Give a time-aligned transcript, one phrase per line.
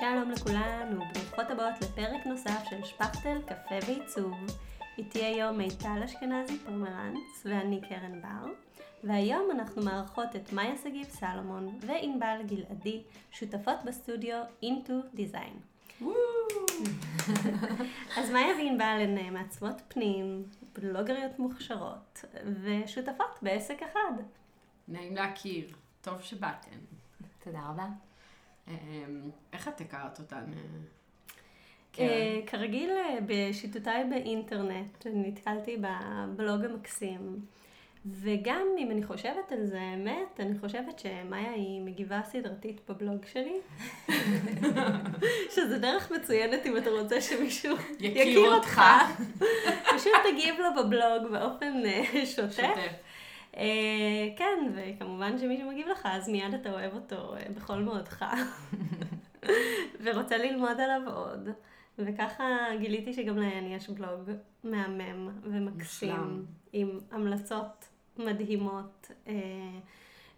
[0.00, 4.34] שלום לכולן וברוכות הבאות לפרק נוסף של שפכטל, קפה ועיצוב.
[4.98, 8.52] איתי היום מיטל אשכנזי פרמרנץ ואני קרן בר.
[9.04, 16.04] והיום אנחנו מארחות את מאיה שגיב סלומון וענבל גלעדי, שותפות בסטודיו Into Design.
[18.16, 22.24] אז מאיה וענבל הן מעצבות פנים, בלוגריות מוכשרות
[22.62, 24.22] ושותפות בעסק אחד.
[24.88, 25.68] נעים להכיר,
[26.00, 26.78] טוב שבאתן.
[27.44, 28.09] תודה רבה.
[28.70, 30.44] אמ, איך את הכרת אותן?
[31.98, 37.40] אה, כרגיל אה, בשיטותיי באינטרנט נתקלתי בבלוג המקסים.
[38.06, 43.56] וגם אם אני חושבת על זה, האמת, אני חושבת שמאיה היא מגיבה סדרתית בבלוג שלי.
[45.54, 48.80] שזה דרך מצוינת אם אתה רוצה שמישהו יכיר אותך.
[49.96, 52.92] פשוט תגיב לו בבלוג באופן אה, שוטף.
[53.56, 58.24] אה, כן, וכמובן שמישהו מגיב לך, אז מיד אתה אוהב אותו אה, בכל מאודך.
[60.04, 61.48] ורוצה ללמוד עליו עוד.
[61.98, 62.44] וככה
[62.80, 64.30] גיליתי שגם להן יש בלוג
[64.64, 66.46] מהמם ומקסים.
[66.72, 69.34] עם המלצות מדהימות, אה,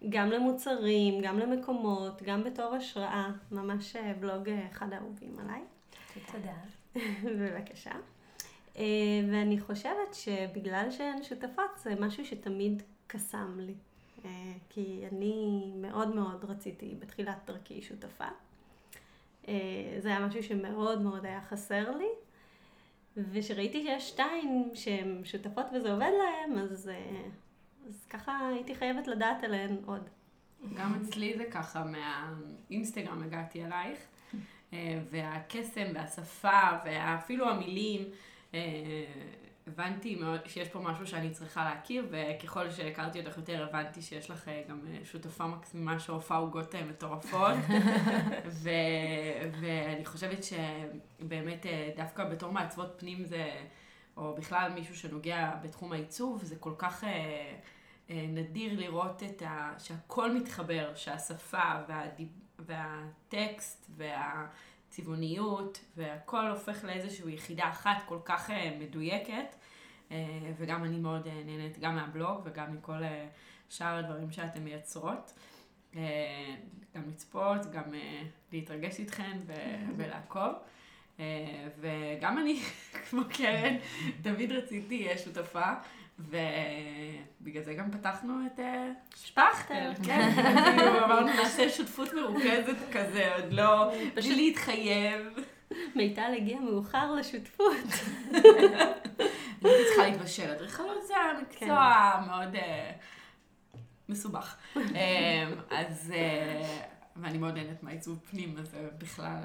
[0.09, 3.29] גם למוצרים, גם למקומות, גם בתור השראה.
[3.51, 5.61] ממש בלוג אחד האהובים עליי.
[6.31, 6.53] תודה.
[7.39, 7.91] בבקשה.
[8.77, 8.83] אה,
[9.31, 13.73] ואני חושבת שבגלל שהן שותפות זה משהו שתמיד קסם לי.
[14.25, 14.29] אה,
[14.69, 18.27] כי אני מאוד מאוד רציתי בתחילת דרכי שותפה.
[19.47, 19.53] אה,
[19.99, 22.09] זה היה משהו שמאוד מאוד היה חסר לי.
[23.17, 26.91] וכשראיתי שיש שתיים שהן שותפות וזה עובד להן, אז,
[27.89, 30.09] אז ככה הייתי חייבת לדעת עליהן עוד.
[30.73, 33.99] גם אצלי זה ככה, מהאינסטגרם הגעתי אלייך,
[35.11, 38.01] והקסם והשפה ואפילו המילים,
[39.67, 44.47] הבנתי מאוד שיש פה משהו שאני צריכה להכיר, וככל שהכרתי אותך יותר הבנתי שיש לך
[44.47, 47.55] אה, גם אה, שותפה מקסימה שעופה עוגות אה, מטורפות,
[48.63, 48.69] ו,
[49.61, 53.51] ואני חושבת שבאמת אה, דווקא בתור מעצבות פנים זה,
[54.17, 57.03] או בכלל מישהו שנוגע בתחום העיצוב, זה כל כך...
[57.03, 57.55] אה,
[58.09, 59.73] אה, נדיר לראות את ה...
[59.79, 62.27] שהכל מתחבר, שהשפה והדיב...
[62.59, 63.91] והטקסט
[64.93, 69.55] והצבעוניות והכל הופך לאיזושהי יחידה אחת כל כך אה, מדויקת
[70.11, 70.17] אה,
[70.57, 73.01] וגם אני מאוד אה, נהנית גם מהבלוג וגם מכל
[73.69, 75.33] שאר הדברים שאתן מייצרות.
[76.95, 77.83] גם לצפות, גם
[78.51, 79.37] להתרגש איתכן
[79.97, 80.51] ולעקוב.
[81.79, 82.61] וגם אני,
[83.09, 83.75] כמו קרן,
[84.21, 85.73] תמיד רציתי שותפה,
[86.29, 90.31] ובגלל זה גם פתחנו את אה, שפכטל, כן,
[90.77, 95.27] כאילו אמרנו נעשה שותפות מרוכזת כזה, עוד לא, בלי להתחייב.
[95.95, 97.73] מיטל הגיעה מאוחר לשותפות.
[99.63, 102.91] הייתי צריכה להתבשל, אדריכלות זה מקצוע מאוד אה,
[104.09, 104.55] מסובך.
[104.95, 106.13] אה, אז,
[107.15, 109.37] ואני מאוד נהנית מהעיצוב פנים, אז זה בכלל...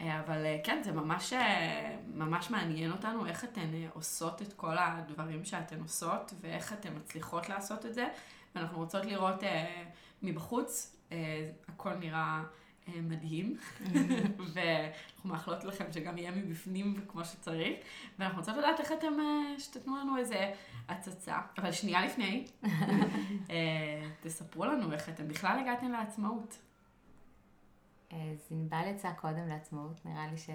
[0.00, 4.78] אה, אבל אה, כן, זה ממש, אה, ממש מעניין אותנו איך אתן עושות את כל
[4.78, 8.08] הדברים שאתן עושות, ואיך אתן מצליחות לעשות את זה.
[8.54, 9.84] ואנחנו רוצות לראות אה,
[10.22, 12.42] מבחוץ, אה, הכל נראה
[12.88, 13.56] אה, מדהים,
[14.54, 17.76] ואנחנו מאחלות לכם שגם יהיה מבפנים כמו שצריך,
[18.18, 20.52] ואנחנו רוצות לדעת איך אתם, אה, שתתנו לנו איזה
[20.88, 21.38] הצצה.
[21.58, 22.44] אבל שנייה לפני,
[23.50, 26.58] אה, תספרו לנו איך אתם בכלל הגעתם לעצמאות.
[28.10, 30.50] אז ענבל יצאה קודם לעצמאות, נראה לי ש...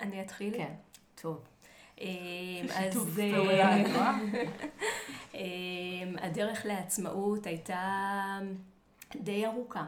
[0.00, 0.56] אני אתחיל?
[0.56, 0.74] כן.
[1.14, 1.44] טוב.
[2.74, 3.20] אז
[5.34, 5.40] אה,
[6.18, 8.38] הדרך לעצמאות הייתה
[9.16, 9.86] די ארוכה.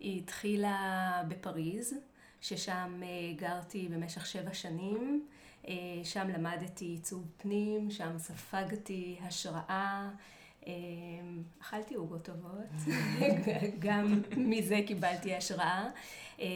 [0.00, 1.94] היא התחילה בפריז,
[2.40, 5.26] ששם אה, גרתי במשך שבע שנים.
[5.68, 5.74] אה,
[6.04, 10.08] שם למדתי עיצוב פנים, שם ספגתי השראה.
[10.66, 12.92] אמ, אכלתי עוגות טובות,
[13.78, 15.88] גם מזה קיבלתי השראה,
[16.40, 16.46] אה,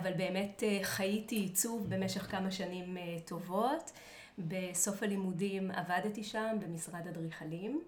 [0.00, 3.92] אבל באמת אה, חייתי עיצוב במשך כמה שנים אה, טובות.
[4.38, 7.82] בסוף הלימודים עבדתי שם במשרד אדריכלים,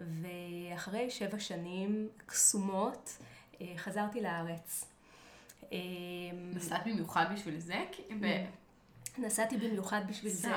[0.00, 3.18] ואחרי שבע שנים קסומות
[3.76, 4.84] חזרתי לארץ.
[5.72, 5.78] אמ,
[6.54, 7.84] נסעת במיוחד בשביל זה?
[9.18, 10.48] נסעתי במיוחד בשביל זה.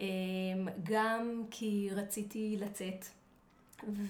[0.00, 3.04] אמ, גם כי רציתי לצאת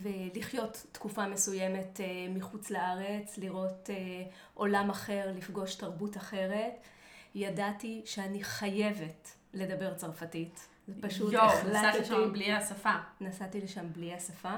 [0.03, 3.97] ולחיות תקופה מסוימת אה, מחוץ לארץ, לראות אה,
[4.55, 6.73] עולם אחר, לפגוש תרבות אחרת.
[7.35, 10.69] ידעתי שאני חייבת לדבר צרפתית.
[10.89, 11.71] זה פשוט יואו, החלטתי...
[11.71, 12.95] נסעת לשם בלי השפה.
[13.21, 14.55] נסעתי לשם בלי השפה.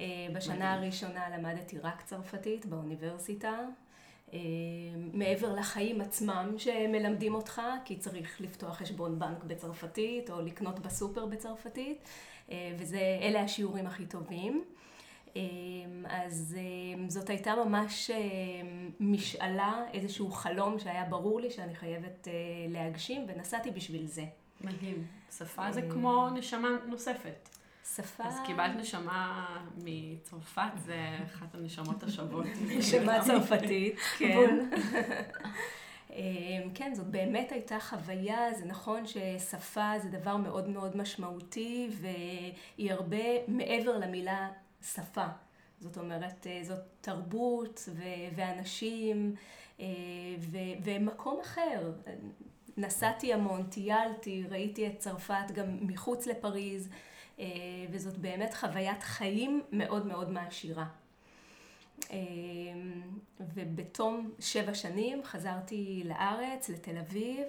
[0.00, 3.58] אה, בשנה הראשונה למדתי רק צרפתית באוניברסיטה.
[4.32, 4.38] אה,
[5.12, 11.98] מעבר לחיים עצמם שמלמדים אותך, כי צריך לפתוח חשבון בנק בצרפתית או לקנות בסופר בצרפתית,
[12.50, 14.64] אה, וזה, אלה השיעורים הכי טובים.
[15.36, 15.42] אה,
[16.08, 16.56] אז
[17.08, 18.10] זאת הייתה ממש
[19.00, 22.28] משאלה, איזשהו חלום שהיה ברור לי שאני חייבת
[22.68, 24.24] להגשים, ונסעתי בשביל זה.
[24.60, 25.06] מדהים.
[25.38, 27.57] שפה זה כמו נשמה נוספת.
[27.96, 28.24] שפה...
[28.24, 29.46] אז קיבלת נשמה
[29.76, 32.46] מצרפת, זה אחת הנשמות השוות.
[32.78, 34.68] נשמה צרפתית, כן.
[36.74, 43.48] כן, זאת באמת הייתה חוויה, זה נכון ששפה זה דבר מאוד מאוד משמעותי והיא הרבה
[43.48, 44.48] מעבר למילה
[44.82, 45.26] שפה.
[45.80, 48.02] זאת אומרת, זאת תרבות ו-
[48.34, 49.34] ואנשים
[50.38, 51.92] ו- ומקום אחר.
[52.76, 56.88] נסעתי המון, טיילתי, ראיתי את צרפת גם מחוץ לפריז,
[57.90, 60.86] וזאת באמת חוויית חיים מאוד מאוד מעשירה.
[63.40, 67.46] ובתום שבע שנים חזרתי לארץ, לתל אביב,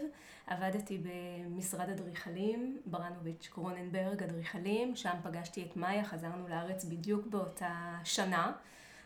[0.48, 8.52] עבדתי במשרד אדריכלים, ברנוביץ' קרוננברג אדריכלים, שם פגשתי את מאיה, חזרנו לארץ בדיוק באותה שנה,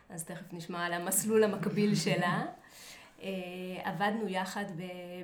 [0.10, 2.46] אז תכף נשמע על המסלול המקביל שלה.
[3.84, 4.66] עבדנו יחד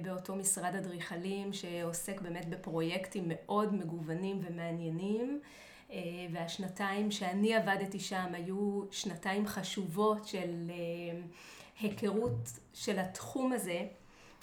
[0.01, 5.41] באותו משרד אדריכלים שעוסק באמת בפרויקטים מאוד מגוונים ומעניינים.
[6.31, 10.71] והשנתיים שאני עבדתי שם היו שנתיים חשובות של
[11.79, 13.87] היכרות של התחום הזה,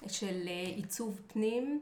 [0.08, 1.80] של עיצוב פנים,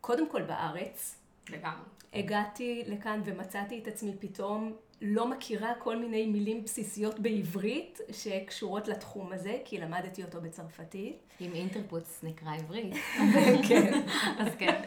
[0.00, 1.16] קודם כל בארץ.
[1.50, 1.88] לגמרי.
[2.14, 4.72] הגעתי לכאן ומצאתי את עצמי פתאום
[5.02, 11.16] לא מכירה כל מיני מילים בסיסיות בעברית שקשורות לתחום הזה, כי למדתי אותו בצרפתית.
[11.40, 12.94] אם אינטרפוץ נקרא עברית.
[13.68, 14.02] כן.
[14.38, 14.82] אז כן.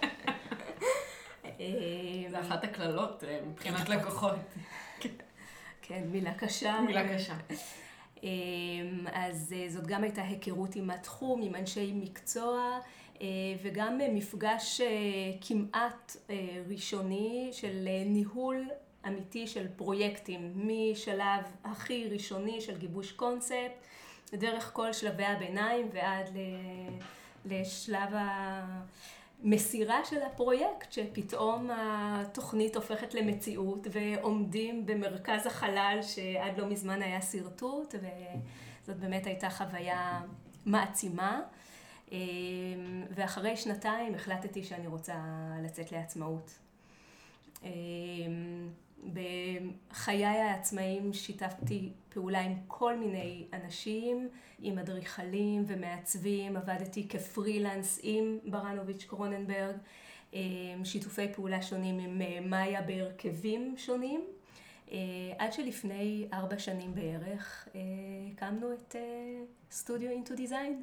[2.31, 4.35] זה אחת הקללות מבחינת לקוחות.
[5.81, 6.81] כן, מילה קשה.
[6.81, 7.35] מילה קשה.
[9.13, 12.79] אז זאת גם הייתה היכרות עם התחום, עם אנשי מקצוע,
[13.63, 14.81] וגם מפגש
[15.41, 16.15] כמעט
[16.67, 18.67] ראשוני של ניהול
[19.07, 23.71] אמיתי של פרויקטים, משלב הכי ראשוני של גיבוש קונספט,
[24.33, 26.29] דרך כל שלבי הביניים ועד
[27.45, 28.09] לשלב
[29.43, 37.95] המסירה של הפרויקט, שפתאום התוכנית הופכת למציאות ועומדים במרכז החלל שעד לא מזמן היה שרטוט,
[37.95, 40.21] וזאת באמת הייתה חוויה
[40.65, 41.41] מעצימה.
[43.11, 45.15] ואחרי שנתיים החלטתי שאני רוצה
[45.63, 46.59] לצאת לעצמאות.
[49.13, 59.03] בחיי העצמאים שיתפתי פעולה עם כל מיני אנשים, עם אדריכלים ומעצבים, עבדתי כפרילנס עם ברנוביץ'
[59.03, 59.75] קרוננברג,
[60.83, 64.21] שיתופי פעולה שונים עם מאיה בהרכבים שונים,
[65.37, 67.67] עד שלפני ארבע שנים בערך
[68.35, 68.95] הקמנו את
[69.71, 70.81] סטודיו אינטו דיזיין.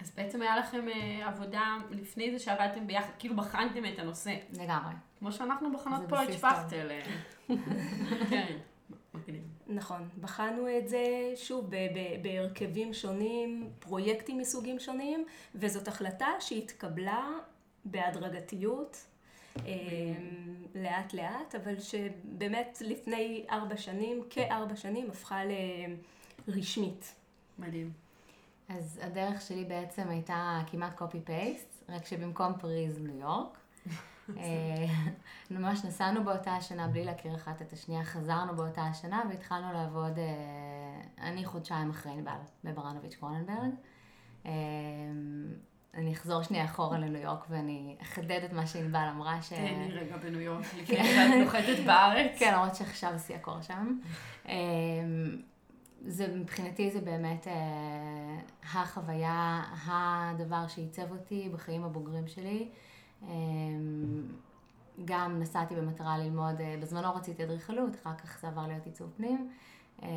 [0.00, 0.86] אז בעצם היה לכם
[1.24, 4.34] עבודה לפני זה שעבדתם ביחד, כאילו בחנתם את הנושא.
[4.52, 4.92] לגמרי.
[5.18, 6.90] כמו שאנחנו בחנות פה את שפכטל.
[8.30, 8.56] כן.
[9.66, 11.70] נכון, בחנו את זה שוב
[12.22, 15.24] בהרכבים שונים, פרויקטים מסוגים שונים,
[15.54, 17.28] וזאת החלטה שהתקבלה
[17.84, 19.06] בהדרגתיות,
[20.74, 25.40] לאט לאט, אבל שבאמת לפני ארבע שנים, כארבע שנים, הפכה
[26.48, 27.14] לרשמית.
[27.58, 28.07] מדהים.
[28.68, 33.58] אז הדרך שלי בעצם הייתה כמעט קופי פייסט, רק שבמקום פריז ניו יורק.
[35.50, 40.18] ממש נסענו באותה השנה בלי להכיר אחת את השנייה, חזרנו באותה השנה והתחלנו לעבוד,
[41.20, 43.70] אני חודשיים אחרי ענבל בברנוביץ' קרוננברג.
[45.94, 49.42] אני אחזור שנייה אחורה לניו יורק ואני אחדד את מה שענבל אמרה.
[49.42, 49.48] ש...
[49.48, 52.38] תהני רגע בניו יורק, לפני שאת נוחתת בארץ.
[52.38, 53.98] כן, למרות שעכשיו שיא הקור שם.
[56.06, 62.68] זה, מבחינתי זה באמת אה, החוויה, הדבר שעיצב אותי בחיים הבוגרים שלי.
[63.22, 63.28] אה,
[65.04, 69.50] גם נסעתי במטרה ללמוד, אה, בזמנו רציתי אדריכלות, אחר כך זה עבר להיות עיצוב פנים.
[70.02, 70.08] אה,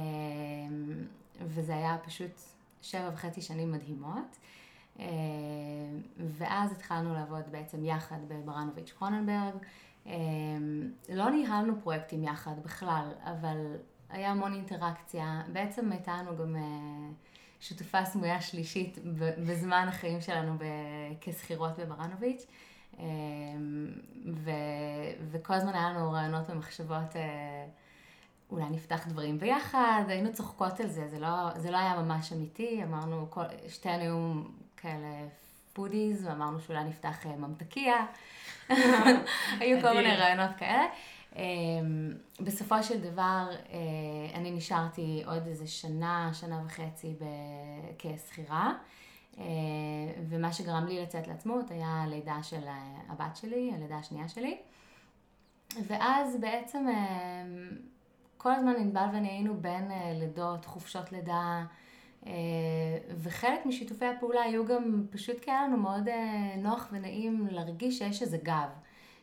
[1.42, 2.42] וזה היה פשוט
[2.82, 4.38] שבע וחצי שנים מדהימות.
[5.00, 5.06] אה,
[6.18, 9.54] ואז התחלנו לעבוד בעצם יחד בברנוביץ' קרוננברג.
[10.08, 10.14] אה,
[11.10, 13.58] לא ניהלנו פרויקטים יחד בכלל, אבל
[14.12, 15.41] היה המון אינטראקציה.
[15.48, 16.56] בעצם הייתה לנו גם
[17.62, 18.98] שותפה סמויה שלישית
[19.48, 20.58] בזמן החיים שלנו
[21.22, 22.46] כשכירות בברנוביץ'.
[24.34, 24.51] ו...
[25.32, 27.15] וכל הזמן היה לנו רעיונות ומחשבות,
[28.51, 32.84] אולי נפתח דברים ביחד, היינו צוחקות על זה, זה לא, זה לא היה ממש אמיתי,
[32.84, 33.44] אמרנו, כל...
[33.68, 34.44] שתינו היו
[34.77, 35.27] כאלה
[35.74, 38.06] foodies, ואמרנו שאולי נפתח ממתקיה,
[39.60, 40.86] היו כל מיני רעיונות כאלה.
[42.40, 43.48] בסופו של דבר,
[44.34, 47.16] אני נשארתי עוד איזה שנה, שנה וחצי
[47.98, 48.74] כשכירה,
[50.30, 52.62] ומה שגרם לי לצאת לעצמאות היה הלידה של
[53.10, 54.58] הבת שלי, הלידה השנייה שלי.
[55.88, 56.86] ואז בעצם
[58.42, 61.64] כל הזמן ענבל ואני היינו בין אה, לידות, חופשות לידה,
[62.28, 62.32] אה,
[63.18, 68.22] וחלק משיתופי הפעולה היו גם פשוט כי היה לנו מאוד אה, נוח ונעים להרגיש שיש
[68.22, 68.70] איזה גב.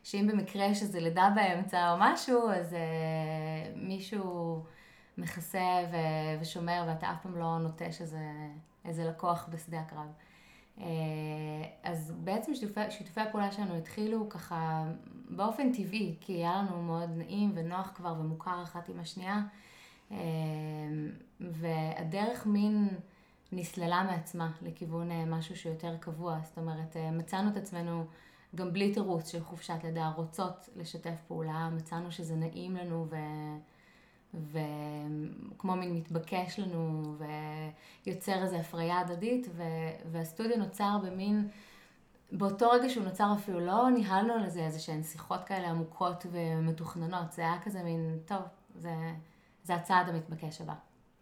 [0.08, 4.64] שאם במקרה יש איזה לידה באמצע או משהו, אז אה, מישהו
[5.18, 8.20] מכסה ו- ושומר ואתה אף פעם לא נוטש איזה,
[8.84, 10.12] איזה לקוח בשדה הקרב.
[10.80, 10.84] אה,
[11.82, 14.84] אז בעצם שיתופי, שיתופי הפעולה שלנו התחילו ככה
[15.30, 19.42] באופן טבעי, כי היה לנו מאוד נעים ונוח כבר ומוכר אחת עם השנייה,
[20.12, 20.16] אה,
[21.40, 22.88] והדרך מין
[23.52, 28.06] נסללה מעצמה לכיוון אה, משהו שיותר קבוע, זאת אומרת, מצאנו את עצמנו
[28.54, 33.16] גם בלי תירוץ של חופשת לידה, רוצות לשתף פעולה, מצאנו שזה נעים לנו ו...
[34.34, 37.14] וכמו מין מתבקש לנו
[38.06, 39.62] ויוצר איזו הפריה הדדית ו...
[40.12, 41.48] והסטודיו נוצר במין,
[42.32, 47.32] באותו רגע שהוא נוצר אפילו לא ניהלנו על זה איזה שהן שיחות כאלה עמוקות ומתוכננות,
[47.32, 48.42] זה היה כזה מין, טוב,
[48.74, 48.94] זה,
[49.64, 50.74] זה הצעד המתבקש הבא,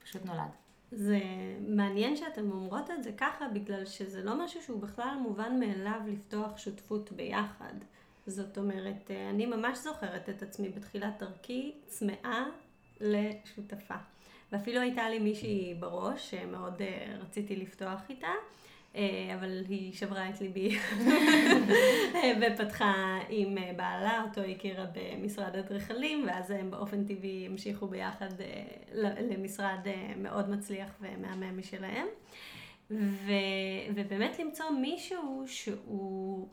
[0.03, 0.66] פשוט נולד.
[0.93, 1.21] זה
[1.69, 6.59] מעניין שאתן אומרות את זה ככה, בגלל שזה לא משהו שהוא בכלל מובן מאליו לפתוח
[6.59, 7.75] שותפות ביחד.
[8.27, 12.45] זאת אומרת, אני ממש זוכרת את עצמי בתחילת דרכי צמאה
[13.01, 13.95] לשותפה.
[14.53, 18.33] ואפילו הייתה לי מישהי בראש שמאוד אה, רציתי לפתוח איתה, אה,
[19.35, 20.79] אבל היא שברה את ליבי
[22.41, 28.31] ופתחה עם אה, בעלה, אותו הכירה במשרד אדריכלים, ואז הם באופן טבעי המשיכו ביחד
[29.31, 29.79] למשרד
[30.17, 32.07] מאוד מצליח ומהמם משלהם.
[32.91, 33.33] ו,
[33.95, 36.49] ובאמת למצוא מישהו שהוא,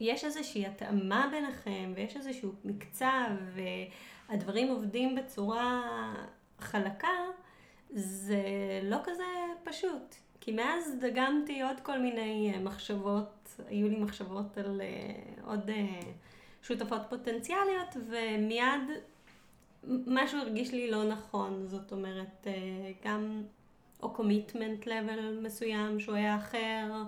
[0.00, 3.30] יש איזושהי התאמה ביניכם, ויש איזשהו מקצב,
[4.28, 5.82] והדברים עובדים בצורה
[6.60, 7.08] חלקה,
[7.90, 8.42] זה
[8.82, 9.24] לא כזה
[9.64, 10.25] פשוט.
[10.46, 16.04] כי מאז דגמתי עוד כל מיני אה, מחשבות, היו לי מחשבות על uh, עוד uh,
[16.62, 18.80] שותפות פוטנציאליות, ומיד
[20.06, 22.46] משהו הרגיש לי לא נכון, זאת אומרת,
[23.04, 23.42] גם
[24.02, 27.02] או קומיטמנט לבל מסוים שהוא היה אחר,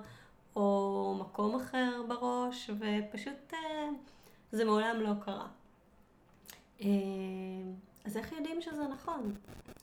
[0.57, 3.53] או מקום אחר בראש, ופשוט
[4.53, 5.47] זה מעולם לא קרה.
[8.05, 9.35] אז איך יודעים שזה נכון?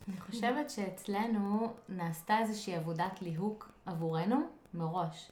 [0.07, 4.41] אני חושבת שאצלנו נעשתה איזושהי עבודת ליהוק עבורנו
[4.73, 5.31] מראש.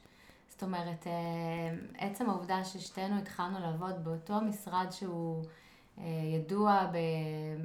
[0.49, 5.43] זאת אומרת, אה, עצם העובדה ששתינו התחלנו לעבוד באותו משרד שהוא
[5.97, 6.03] אה,
[6.35, 6.91] ידוע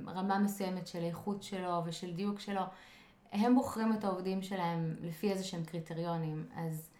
[0.04, 2.62] ברמה מסוימת של איכות שלו ושל דיוק שלו,
[3.32, 6.46] הם בוחרים את העובדים שלהם לפי איזה שהם קריטריונים.
[6.56, 6.90] אז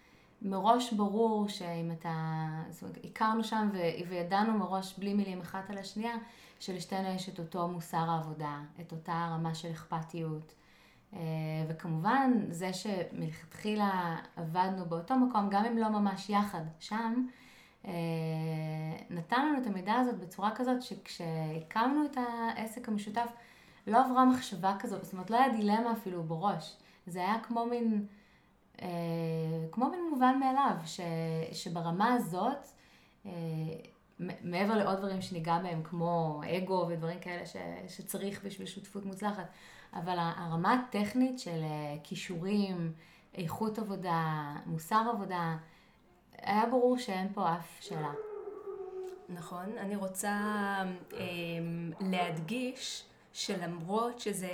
[0.43, 3.69] מראש ברור שאם אתה, זאת אומרת, הכרנו שם
[4.09, 6.15] וידענו מראש בלי מילים אחת על השנייה,
[6.61, 10.53] שלשתינו יש את אותו מוסר העבודה, את אותה רמה של אכפתיות.
[11.15, 11.21] אה,
[11.69, 17.27] וכמובן, זה שמלכתחילה עבדנו באותו מקום, גם אם לא ממש יחד שם,
[17.87, 17.93] אה,
[19.11, 23.29] נתן לנו את המידע הזאת בצורה כזאת שכשהקמנו את העסק המשותף,
[23.87, 26.77] לא עברה מחשבה כזאת, זאת אומרת, לא היה דילמה אפילו בראש.
[27.07, 28.07] זה היה כמו מין,
[29.73, 31.01] כמו מין מובן מאליו, ש,
[31.53, 32.67] שברמה הזאת,
[34.21, 37.57] מעבר לעוד דברים שניגע בהם, כמו אגו ודברים כאלה ש,
[37.89, 39.47] שצריך בשביל שותפות מוצלחת,
[39.95, 42.93] אבל הרמה הטכנית של אה, כישורים,
[43.35, 45.57] איכות עבודה, מוסר עבודה,
[46.43, 48.13] היה ברור שאין פה אף שאלה.
[49.29, 50.31] נכון, אני רוצה
[51.15, 51.19] אה,
[52.01, 54.51] להדגיש שלמרות שזה,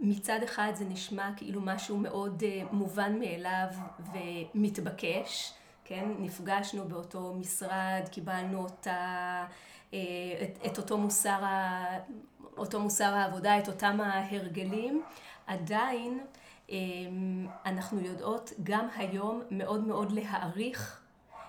[0.00, 3.66] מצד אחד זה נשמע כאילו משהו מאוד אה, מובן מאליו
[4.12, 5.54] ומתבקש,
[5.84, 6.10] כן?
[6.18, 9.44] נפגשנו באותו משרד, קיבלנו אותה,
[9.94, 9.98] אה,
[10.42, 11.84] את, את אותו, מוסר ה,
[12.56, 15.02] אותו מוסר העבודה, את אותם ההרגלים,
[15.46, 16.20] עדיין
[16.70, 16.76] אה,
[17.66, 21.00] אנחנו יודעות גם היום מאוד מאוד להעריך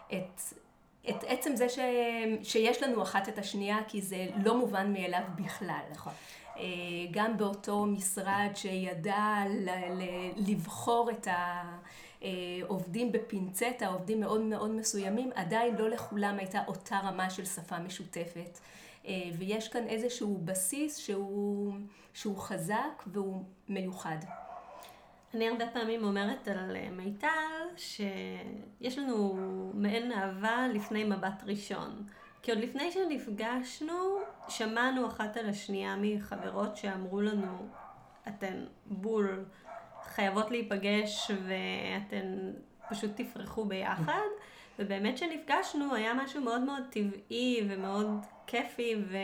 [0.08, 0.42] את,
[1.10, 1.80] את עצם זה ש,
[2.44, 5.82] שיש לנו אחת את השנייה, כי זה לא מובן מאליו בכלל.
[5.92, 6.14] נכון.
[6.60, 6.66] אה,
[7.12, 9.44] גם באותו משרד שידע
[10.36, 11.64] לבחור את ה...
[12.24, 12.30] אה,
[13.12, 18.60] בפינצטה, עובדים מאוד מאוד מסוימים, עדיין לא לכולם הייתה אותה רמה של שפה משותפת.
[19.08, 21.74] אה, ויש כאן איזשהו בסיס שהוא,
[22.14, 24.18] שהוא חזק והוא מיוחד.
[25.34, 27.28] אני הרבה פעמים אומרת על מיטל
[27.78, 29.38] שיש לנו
[29.74, 32.04] מעין אהבה לפני מבט ראשון.
[32.42, 34.20] כי עוד לפני שנפגשנו,
[34.50, 37.68] שמענו אחת על השנייה מחברות שאמרו לנו,
[38.28, 39.46] אתן בול
[40.04, 42.52] חייבות להיפגש ואתן
[42.90, 44.28] פשוט תפרחו ביחד.
[44.80, 48.08] ובאמת כשנפגשנו היה משהו מאוד מאוד טבעי ומאוד
[48.48, 49.18] כיפי ו...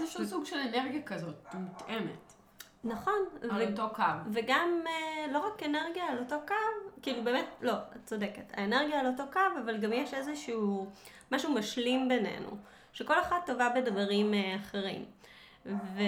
[0.00, 2.32] יש לו סוג של אנרגיה כזאת, מותאמת.
[2.84, 3.18] נכון.
[3.50, 3.70] על ו...
[3.70, 4.02] אותו קו.
[4.32, 6.54] וגם אה, לא רק אנרגיה על אותו קו,
[7.02, 8.52] כאילו באמת, לא, את צודקת.
[8.52, 10.86] האנרגיה על אותו קו, אבל גם יש איזשהו
[11.32, 12.56] משהו משלים בינינו,
[12.92, 15.04] שכל אחת טובה בדברים אה, אחרים.
[15.66, 16.00] ו...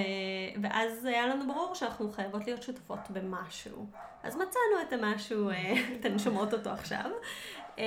[0.63, 3.87] ואז היה לנו ברור שאנחנו חייבות להיות שותפות במשהו.
[4.23, 7.11] אז מצאנו את המשהו, אה, אתן שומעות אותו עכשיו.
[7.77, 7.83] זה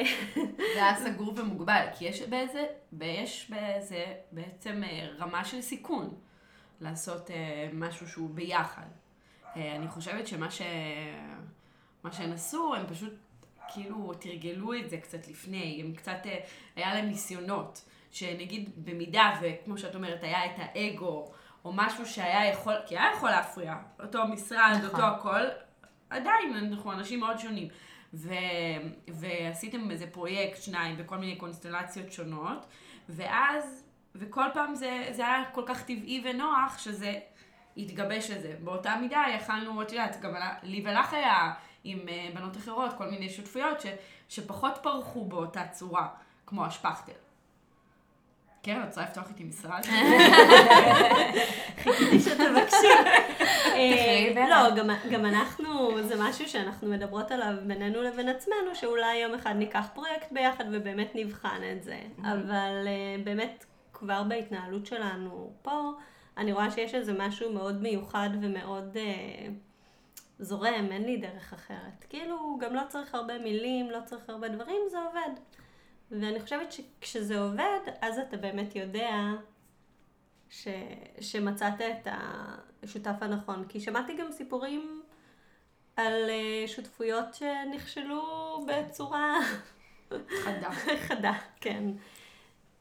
[0.76, 2.66] היה סגור ומוגבל, כי יש באיזה,
[3.02, 6.16] יש באיזה בעצם אה, רמה של סיכון
[6.82, 8.86] לעשות אה, משהו שהוא ביחד.
[9.56, 10.62] אני חושבת שמה ש...
[12.04, 13.14] מה שהן עשו, הם פשוט
[13.74, 16.26] כאילו תרגלו את זה קצת לפני, הם קצת,
[16.76, 21.32] היה להם ניסיונות, שנגיד במידה וכמו שאת אומרת, היה את האגו,
[21.66, 24.86] או משהו שהיה יכול, כי היה יכול להפריע, אותו משרד, נכון.
[24.86, 25.42] אותו הכל,
[26.10, 27.68] עדיין אנחנו אנשים מאוד שונים.
[28.14, 28.34] ו,
[29.08, 32.66] ועשיתם איזה פרויקט, שניים, בכל מיני קונסטלציות שונות,
[33.10, 33.84] ואז,
[34.16, 37.14] וכל פעם זה, זה היה כל כך טבעי ונוח, שזה
[37.78, 38.56] התגבש לזה.
[38.64, 40.34] באותה מידה יכלנו, את יודעת, גם
[40.64, 41.54] לי ולך היה
[41.88, 43.86] עם אה, בנות אחרות, כל מיני שותפויות, ש,
[44.30, 46.08] שפחות פרחו באותה צורה,
[46.46, 47.12] כמו השפכטל.
[48.64, 49.82] כן, את רוצה לפתוח איתי משרד?
[51.84, 52.88] חיכיתי שתבקשי.
[53.66, 59.56] אה, לא, גם אנחנו, זה משהו שאנחנו מדברות עליו בינינו לבין עצמנו, שאולי יום אחד
[59.56, 62.00] ניקח פרויקט ביחד ובאמת נבחן את זה.
[62.22, 65.92] אבל אה, באמת, כבר בהתנהלות שלנו פה,
[66.38, 68.98] אני רואה שיש איזה משהו מאוד מיוחד ומאוד
[70.40, 72.06] זורם, אין לי דרך אחרת.
[72.10, 75.40] כאילו, גם לא צריך הרבה מילים, לא צריך הרבה דברים, זה עובד.
[76.12, 79.12] ואני חושבת שכשזה עובד, אז אתה באמת יודע
[80.50, 80.68] ש,
[81.20, 82.08] שמצאת את
[82.84, 83.66] השותף הנכון.
[83.70, 85.02] כי שמעתי גם סיפורים
[85.96, 88.24] על אה, שותפויות שנכשלו
[88.68, 89.36] בצורה...
[90.44, 90.72] חדה.
[91.08, 91.84] חדה, כן.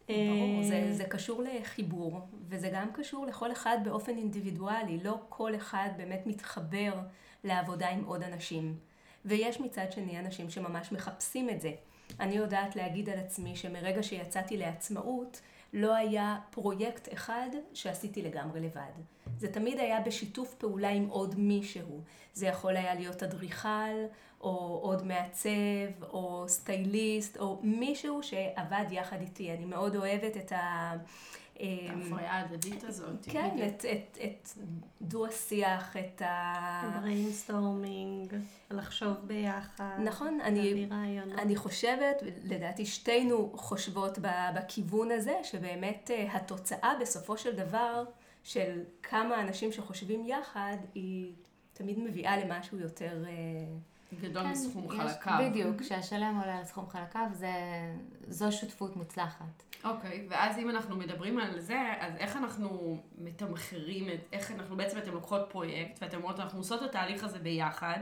[0.09, 4.99] ברור, זה, אה, זה קשור לחיבור, וזה גם קשור לכל אחד באופן אינדיבידואלי.
[5.05, 6.93] לא כל אחד באמת מתחבר
[7.47, 8.79] לעבודה עם עוד אנשים.
[9.25, 11.73] ויש מצד שני אנשים שממש מחפשים את זה.
[12.21, 15.41] אני יודעת להגיד על עצמי שמרגע שיצאתי לעצמאות,
[15.73, 18.93] לא היה פרויקט אחד שעשיתי לגמרי לבד.
[19.38, 22.00] זה תמיד היה בשיתוף פעולה עם עוד מישהו.
[22.35, 24.04] זה יכול היה להיות אדריכל,
[24.41, 29.52] או עוד מעצב, או סטייליסט, או מישהו שעבד יחד איתי.
[29.52, 30.93] אני מאוד אוהבת את ה...
[31.60, 33.26] ההפריה ההדדית הזאת.
[33.28, 34.49] כן, את, את, את
[35.02, 37.00] דו-השיח, את ה...
[37.00, 38.35] brainstorming,
[38.71, 39.99] לחשוב ביחד.
[40.04, 40.88] נכון, אני,
[41.38, 44.19] אני חושבת, לדעתי שתינו חושבות
[44.54, 48.04] בכיוון הזה, שבאמת אה, התוצאה בסופו של דבר
[48.42, 51.32] של כמה אנשים שחושבים יחד, היא
[51.73, 53.25] תמיד מביאה למשהו יותר...
[54.14, 55.38] גדול כן, מסכום חלקיו.
[55.50, 57.52] בדיוק, כשהשלם עולה על סכום חלקיו, זה,
[58.28, 59.62] זו שותפות מוצלחת.
[59.84, 64.76] אוקיי, okay, ואז אם אנחנו מדברים על זה, אז איך אנחנו מתמחרים, את, איך אנחנו
[64.76, 67.99] בעצם, אתם לוקחות פרויקט, ואתם אומרות, אנחנו עושות את התהליך הזה ביחד,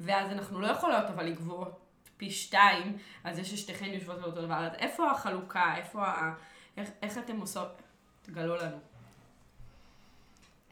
[0.00, 1.78] ואז אנחנו לא יכולות אבל לגבות
[2.16, 6.34] פי שתיים על זה ששתיכן יושבות על אותו דבר, אז איפה החלוקה, איפה ה...
[6.76, 7.82] איך, איך אתם עושות?
[8.22, 8.76] תגלו לנו.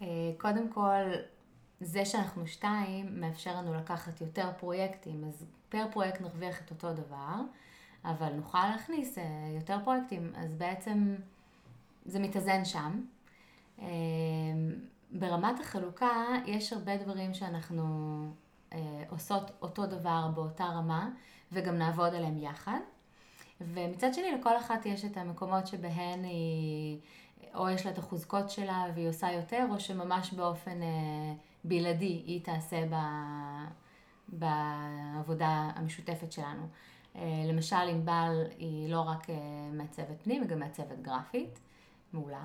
[0.02, 0.06] אה,
[0.38, 1.02] קודם כל,
[1.80, 7.34] זה שאנחנו שתיים מאפשר לנו לקחת יותר פרויקטים, אז פר פרויקט נרוויח את אותו דבר,
[8.04, 11.14] אבל נוכל להכניס אה, יותר פרויקטים, אז בעצם
[12.04, 13.00] זה מתאזן שם.
[13.80, 13.86] אה,
[15.12, 17.84] ברמת החלוקה יש הרבה דברים שאנחנו
[18.72, 21.08] אה, עושות אותו דבר באותה רמה,
[21.52, 22.80] וגם נעבוד עליהם יחד.
[23.60, 26.98] ומצד שני, לכל אחת יש את המקומות שבהן היא,
[27.54, 30.80] או יש לה את החוזקות שלה והיא עושה יותר, או שממש באופן...
[31.64, 32.96] בלעדי היא תעשה ב,
[34.28, 36.66] בעבודה המשותפת שלנו.
[37.16, 39.36] אה, למשל, ענבל היא לא רק אה,
[39.72, 41.58] מעצבת פנים, היא גם מעצבת גרפית,
[42.12, 42.44] מעולה.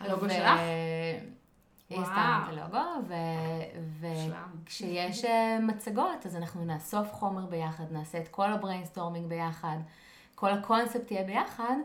[0.00, 0.60] הלוגו שלך?
[1.90, 3.14] היא סתם את הלוגו,
[4.00, 9.76] וכשיש אה, מצגות, אז אנחנו נאסוף חומר ביחד, נעשה את כל ה brainstorming ביחד,
[10.34, 11.76] כל הקונספט יהיה ביחד,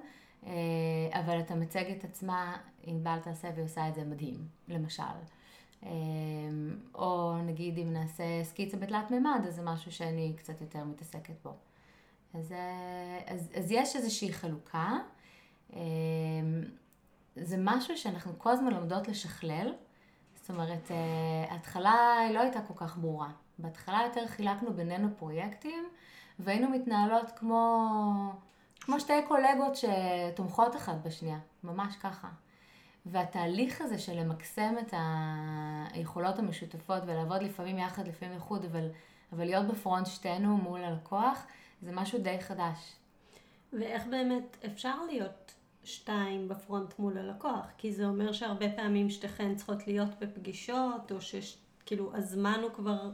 [1.11, 5.03] אבל את המצגת עצמה, ענבל תעשה והיא עושה את זה מדהים, למשל.
[5.83, 5.89] אמ,
[6.95, 11.53] או נגיד אם נעשה סקיצה בתלת מימד, אז זה משהו שאני קצת יותר מתעסקת בו.
[12.33, 14.97] אז, אה, אז, אז יש איזושהי חלוקה.
[15.73, 15.79] אמ,
[17.35, 19.73] זה משהו שאנחנו כל הזמן לומדות לשכלל.
[20.35, 23.29] זאת אומרת, אה, ההתחלה היא לא הייתה כל כך ברורה.
[23.59, 25.85] בהתחלה יותר חילקנו בינינו פרויקטים,
[26.39, 27.87] והיינו מתנהלות כמו,
[28.79, 32.29] כמו שתי קולגות שתומכות אחת בשנייה, ממש ככה.
[33.05, 34.93] והתהליך הזה של למקסם את
[35.93, 38.87] היכולות המשותפות ולעבוד לפעמים יחד, לפעמים איחוד, אבל,
[39.33, 41.45] אבל להיות בפרונט שתינו מול הלקוח,
[41.81, 42.95] זה משהו די חדש.
[43.73, 47.65] ואיך באמת אפשר להיות שתיים בפרונט מול הלקוח?
[47.77, 53.11] כי זה אומר שהרבה פעמים שתיכן צריכות להיות בפגישות, או שכאילו הזמן הוא כבר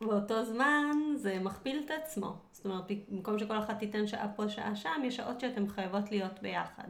[0.00, 2.36] באותו זמן, זה מכפיל את עצמו.
[2.52, 6.42] זאת אומרת, במקום שכל אחת תיתן שעה פה, שעה שם, יש שעות שאתן חייבות להיות
[6.42, 6.88] ביחד.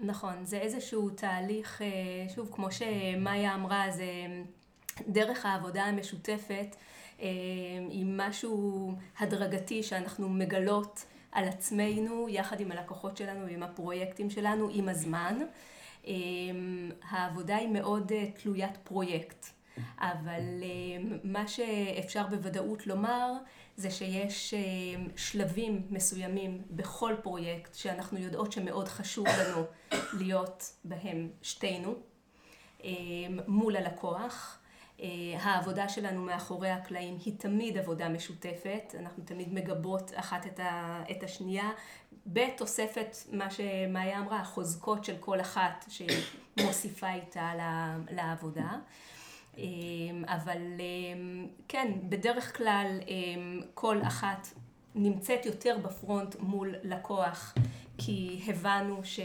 [0.00, 1.86] נכון, זה איזשהו תהליך, אה,
[2.34, 4.04] שוב, כמו שמאיה אמרה, זה
[5.08, 6.76] דרך העבודה המשותפת
[7.20, 7.28] אה,
[7.90, 14.88] עם משהו הדרגתי שאנחנו מגלות על עצמנו, יחד עם הלקוחות שלנו ועם הפרויקטים שלנו, עם
[14.88, 15.38] הזמן.
[16.06, 16.12] אה,
[17.08, 19.46] העבודה היא מאוד תלוית פרויקט,
[19.98, 20.42] אבל
[21.24, 23.32] מה שאפשר בוודאות לומר
[23.80, 24.54] זה שיש
[25.16, 29.64] שלבים מסוימים בכל פרויקט שאנחנו יודעות שמאוד חשוב לנו
[30.12, 31.94] להיות בהם שתינו
[33.46, 34.60] מול הלקוח.
[35.00, 35.06] אה,
[35.40, 40.46] העבודה שלנו מאחורי הקלעים היא תמיד עבודה משותפת, אנחנו תמיד מגבות אחת
[41.10, 41.70] את השנייה,
[42.26, 47.52] בתוספת מה שמאיה אמרה, החוזקות של כל אחת שמוסיפה איתה
[48.10, 48.70] לעבודה.
[49.60, 53.00] אה, אבל אה, כן, בדרך כלל
[53.74, 54.48] כל אחת
[54.94, 57.54] נמצאת יותר בפרונט מול לקוח,
[57.98, 59.20] כי הבנו ש,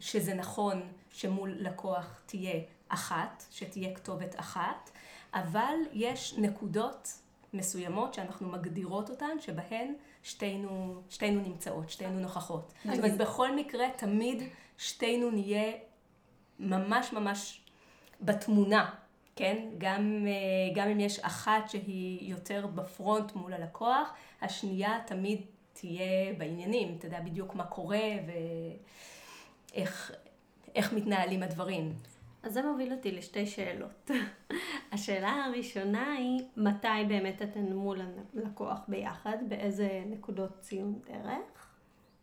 [0.00, 4.90] שזה נכון שמול לקוח תהיה אחת, שתהיה כתובת אחת,
[5.34, 7.08] אבל יש נקודות
[7.54, 12.72] מסוימות שאנחנו מגדירות אותן, שבהן שתינו, שתינו נמצאות, שתינו נוכחות.
[12.84, 14.42] זאת אומרת, בכל מקרה, תמיד
[14.78, 15.72] שתינו נהיה
[16.58, 17.60] ממש ממש
[18.20, 18.90] בתמונה,
[19.38, 19.68] כן?
[19.78, 25.40] גם, אה, גם אם יש אחת שהיא יותר בפרונט מול הלקוח, השנייה תמיד
[25.72, 28.08] תהיה בעניינים, אתה יודע בדיוק מה קורה
[29.72, 31.94] ואיך מתנהלים הדברים.
[32.42, 34.10] אז זה מוביל אותי לשתי שאלות.
[34.92, 38.00] השאלה הראשונה היא, מתי באמת אתן מול
[38.36, 41.68] הלקוח ביחד, באיזה נקודות ציון דרך,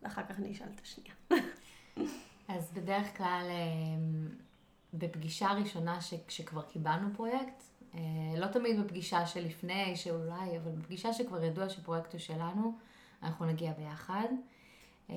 [0.01, 1.13] ואחר כך אני אשאל את השנייה.
[2.55, 4.44] אז בדרך כלל אמ,
[4.97, 7.63] בפגישה ראשונה ש, שכבר קיבלנו פרויקט,
[7.95, 7.99] אה,
[8.37, 12.73] לא תמיד בפגישה שלפני, שאולי, אבל בפגישה שכבר ידוע שפרויקט הוא שלנו,
[13.23, 14.27] אנחנו נגיע ביחד.
[15.09, 15.15] אמ,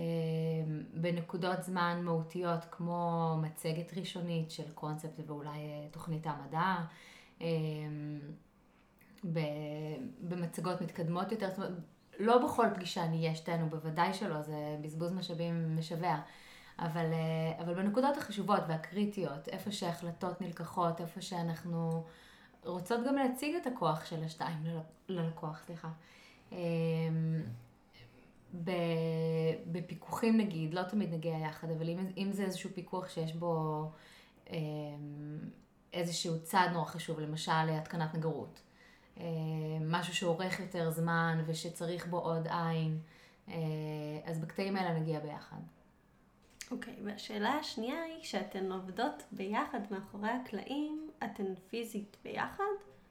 [0.94, 6.76] בנקודות זמן מהותיות כמו מצגת ראשונית של קונספט ואולי אה, תוכנית העמדה,
[10.20, 11.72] במצגות מתקדמות יותר, זאת אומרת,
[12.18, 16.20] לא בכל פגישה נהיה שתינו, בוודאי שלא, זה בזבוז משאבים משווע.
[16.78, 22.04] אבל, אה, אבל בנקודות החשובות והקריטיות, איפה שהחלטות נלקחות, איפה שאנחנו
[22.64, 24.58] רוצות גם להציג את הכוח של השתיים
[25.08, 25.88] ללקוח, סליחה.
[26.52, 27.42] אמ,
[29.66, 33.84] בפיקוחים נגיד, לא תמיד נגיע יחד, אבל אם, אם זה איזשהו פיקוח שיש בו
[34.50, 34.56] אה,
[35.92, 38.60] איזשהו צעד נורא חשוב, למשל התקנת נגרות,
[39.20, 39.24] אה,
[39.80, 42.98] משהו שאורך יותר זמן ושצריך בו עוד עין,
[43.48, 43.54] אה,
[44.24, 45.60] אז בקטעים האלה נגיע ביחד.
[46.70, 52.64] אוקיי, okay, והשאלה השנייה היא, כשאתן עובדות ביחד מאחורי הקלעים, אתן פיזית ביחד,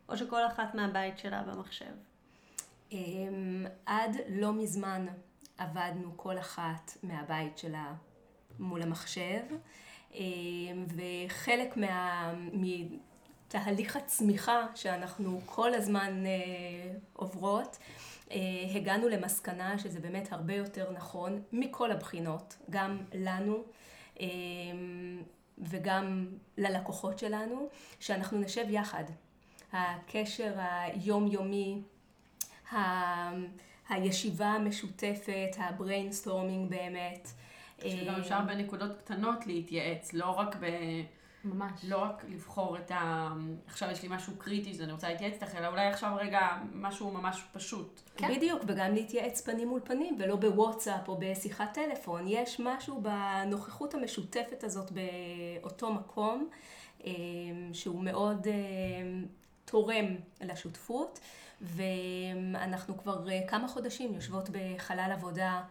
[0.09, 1.93] או שכל אחת מהבית שלה במחשב?
[2.91, 5.05] אמ, עד לא מזמן
[5.57, 7.93] עבדנו כל אחת מהבית שלה
[8.59, 9.43] מול המחשב,
[10.13, 12.33] אמ, וחלק מה...
[12.53, 17.77] מתהליך הצמיחה שאנחנו כל הזמן אה, עוברות,
[18.75, 23.63] הגענו למסקנה שזה באמת הרבה יותר נכון מכל הבחינות, גם לנו
[24.19, 25.21] אמ,
[25.57, 29.03] וגם ללקוחות שלנו, שאנחנו נשב יחד.
[29.73, 31.81] הקשר היומיומי
[32.73, 32.77] ה...
[33.89, 37.27] הישיבה המשותפת, ה brainstorming באמת.
[37.79, 40.65] שגם אה, אפשר בנקודות קטנות להתייעץ, לא רק ב...
[41.53, 41.71] ממש.
[41.83, 43.29] לא רק לבחור את ה...
[43.67, 47.11] עכשיו יש לי משהו קריטי, אז אני רוצה להתייעץ איתך, אלא אולי עכשיו רגע משהו
[47.11, 48.01] ממש פשוט.
[48.17, 48.35] כן.
[48.35, 52.25] בדיוק, וגם להתייעץ פנים מול פנים, ולא בוואטסאפ או בשיחת טלפון.
[52.27, 56.49] יש משהו בנוכחות המשותפת הזאת באותו מקום,
[57.05, 57.11] אה,
[57.73, 58.53] שהוא מאוד אה,
[59.65, 60.05] תורם
[60.41, 61.19] לשותפות.
[61.61, 65.61] ואנחנו כבר אה, כמה חודשים יושבות בחלל עבודה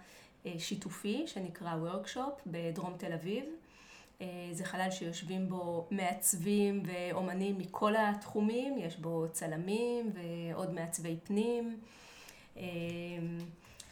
[0.58, 3.44] שיתופי שנקרא Workshop בדרום תל אביב.
[4.20, 11.81] אה, זה חלל שיושבים בו מעצבים ואומנים מכל התחומים, יש בו צלמים ועוד מעצבי פנים,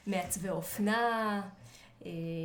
[0.06, 1.42] מעצבי אופנה,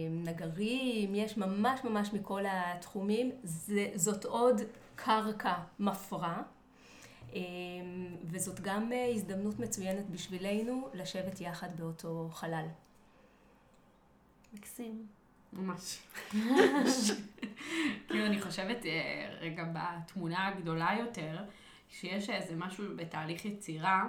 [0.09, 3.31] נגרים, יש ממש ממש מכל התחומים.
[3.95, 4.61] זאת עוד
[4.95, 6.41] קרקע מפרה.
[8.23, 12.65] וזאת גם אה, הזדמנות מצוינת בשבילנו לשבת יחד באותו חלל.
[14.53, 15.18] מקסים.
[15.53, 15.99] ממש.
[18.07, 21.37] כאילו, אני חושבת אה, רגע בתמונה הגדולה יותר,
[21.89, 24.05] שיש איזה משהו בתהליך יצירה,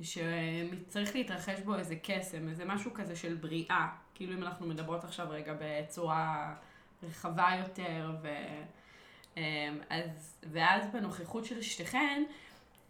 [0.00, 3.88] שצריך להתרחש בו איזה קסם, איזה משהו כזה של בריאה.
[4.14, 6.54] כאילו, אם אנחנו מדברות עכשיו רגע בצורה
[7.02, 8.28] רחבה יותר, ו...
[9.36, 12.22] אמ, אז, ואז בנוכחות של שתיכן,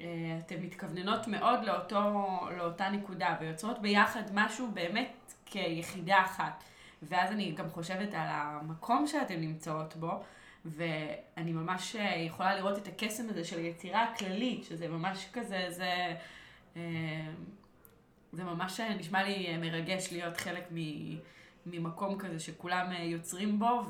[0.00, 0.06] אה,
[0.38, 6.64] אתן מתכווננות מאוד לאותו, לאותה נקודה ויוצרות ביחד משהו באמת כיחידה אחת.
[7.02, 10.22] ואז אני גם חושבת על המקום שאתן נמצאות בו,
[10.64, 16.16] ואני ממש אה, יכולה לראות את הקסם הזה של היצירה הכללית, שזה ממש כזה, זה...
[16.76, 16.82] אה,
[18.32, 20.64] זה ממש נשמע לי מרגש להיות חלק
[21.66, 23.82] ממקום כזה שכולם יוצרים בו,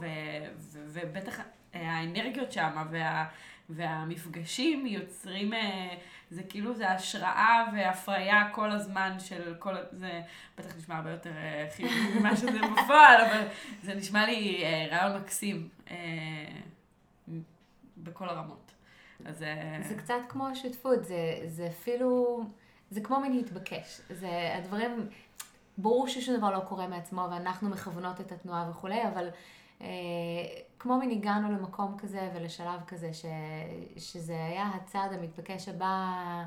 [0.73, 1.40] ובטח
[1.75, 3.29] האנרגיות שם וה,
[3.70, 5.52] והמפגשים יוצרים,
[6.31, 10.22] זה כאילו זה השראה והפריה כל הזמן של כל, זה
[10.59, 11.33] בטח נשמע הרבה יותר
[11.76, 13.46] חיובי ממה שזה בפועל, אבל
[13.83, 15.68] זה נשמע לי רעיון מקסים
[17.96, 18.72] בכל הרמות.
[19.24, 19.44] אז...
[19.88, 22.44] זה קצת כמו שותפות, זה, זה אפילו...
[22.90, 24.00] זה כמו מין להתבקש.
[24.11, 25.09] זה הדברים,
[25.79, 29.33] ברור ששום דבר לא קורה מעצמו ואנחנו מכוונות את התנועה וכולי, אבל אה,
[30.79, 33.25] כמו מין הגענו למקום כזה ולשלב כזה, ש,
[33.97, 36.45] שזה היה הצעד המתבקש הבא.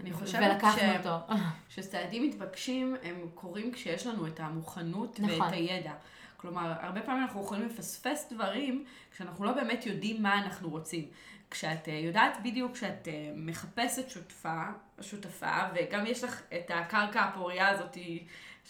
[0.00, 0.82] אני חושבת ש...
[0.98, 1.34] אותו.
[1.74, 5.40] שצעדים מתבקשים הם קורים כשיש לנו את המוכנות נכון.
[5.40, 5.92] ואת הידע.
[6.36, 11.06] כלומר, הרבה פעמים אנחנו יכולים לפספס דברים כשאנחנו לא באמת יודעים מה אנחנו רוצים.
[11.50, 14.62] כשאת אה, יודעת בדיוק שאת אה, מחפשת שותפה,
[15.00, 17.96] שותפה, וגם יש לך את הקרקע הפוריה הזאת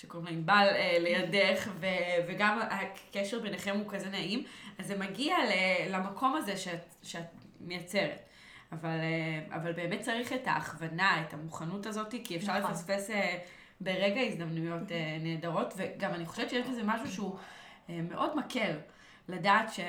[0.01, 1.87] שקוראים לה ענבל אה, לידך, ו,
[2.29, 4.45] וגם הקשר ביניכם הוא כזה נעים,
[4.79, 5.37] אז זה מגיע
[5.91, 7.27] למקום הזה שאת, שאת
[7.61, 8.23] מייצרת.
[8.73, 8.99] אבל,
[9.51, 12.71] אבל באמת צריך את ההכוונה, את המוכנות הזאת, כי אפשר נכון.
[12.71, 13.11] לפספס
[13.81, 14.83] ברגע הזדמנויות
[15.21, 17.39] נהדרות, וגם אני חושבת שיש בזה משהו שהוא
[17.89, 18.77] מאוד מקל,
[19.29, 19.81] לדעת ש...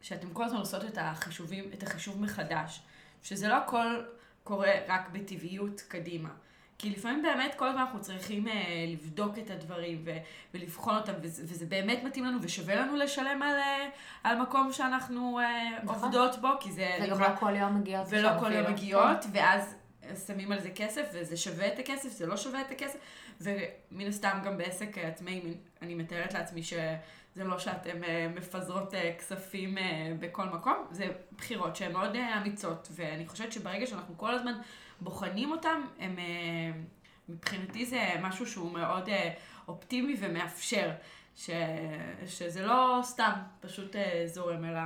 [0.00, 2.82] שאתם כל הזמן עושות את החישובים, את החישוב מחדש.
[3.22, 4.02] שזה לא הכל
[4.44, 6.28] קורה רק בטבעיות קדימה.
[6.78, 8.54] כי לפעמים באמת כל הזמן אנחנו צריכים אה,
[8.88, 10.16] לבדוק את הדברים ו-
[10.54, 13.88] ולבחון אותם, וזה, וזה באמת מתאים לנו ושווה לנו לשלם על, אה,
[14.24, 16.02] על מקום שאנחנו אה, נכון.
[16.02, 16.98] עובדות בו, כי זה...
[17.02, 18.06] וגם לא כל יום מגיעות.
[18.10, 19.28] ולא כל יום מגיעות, כן.
[19.32, 19.74] ואז
[20.26, 22.98] שמים על זה כסף, וזה שווה את הכסף, זה לא שווה את הכסף,
[23.40, 25.42] ומן הסתם גם בעסק עצמאי,
[25.82, 26.74] אני מתארת לעצמי ש...
[27.34, 29.80] זה לא שאתם uh, מפזרות uh, כספים uh,
[30.20, 34.52] בכל מקום, זה בחירות שהן מאוד אמיצות, ואני חושבת שברגע שאנחנו כל הזמן
[35.00, 39.10] בוחנים אותן, הם, uh, מבחינתי זה משהו שהוא מאוד uh,
[39.68, 40.90] אופטימי ומאפשר,
[41.36, 41.50] ש,
[42.26, 44.80] שזה לא סתם פשוט uh, זורם, אלא...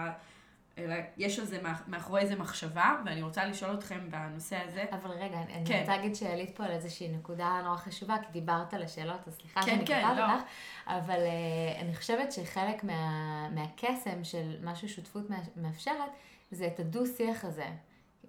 [0.79, 4.85] אלא יש על זה מאחורי איזה מחשבה, ואני רוצה לשאול אתכם בנושא הזה.
[4.93, 5.81] אבל רגע, אני כן.
[5.81, 9.63] רוצה להגיד שעלית פה על איזושהי נקודה נורא חשובה, כי דיברת על השאלות, אז סליחה
[9.63, 10.33] כן, שאני כן, קוטעת לא.
[10.33, 10.45] אותך,
[10.87, 15.25] אבל uh, אני חושבת שחלק מה, מהקסם של מה ששותפות
[15.57, 16.11] מאפשרת,
[16.51, 17.67] זה את הדו-שיח הזה.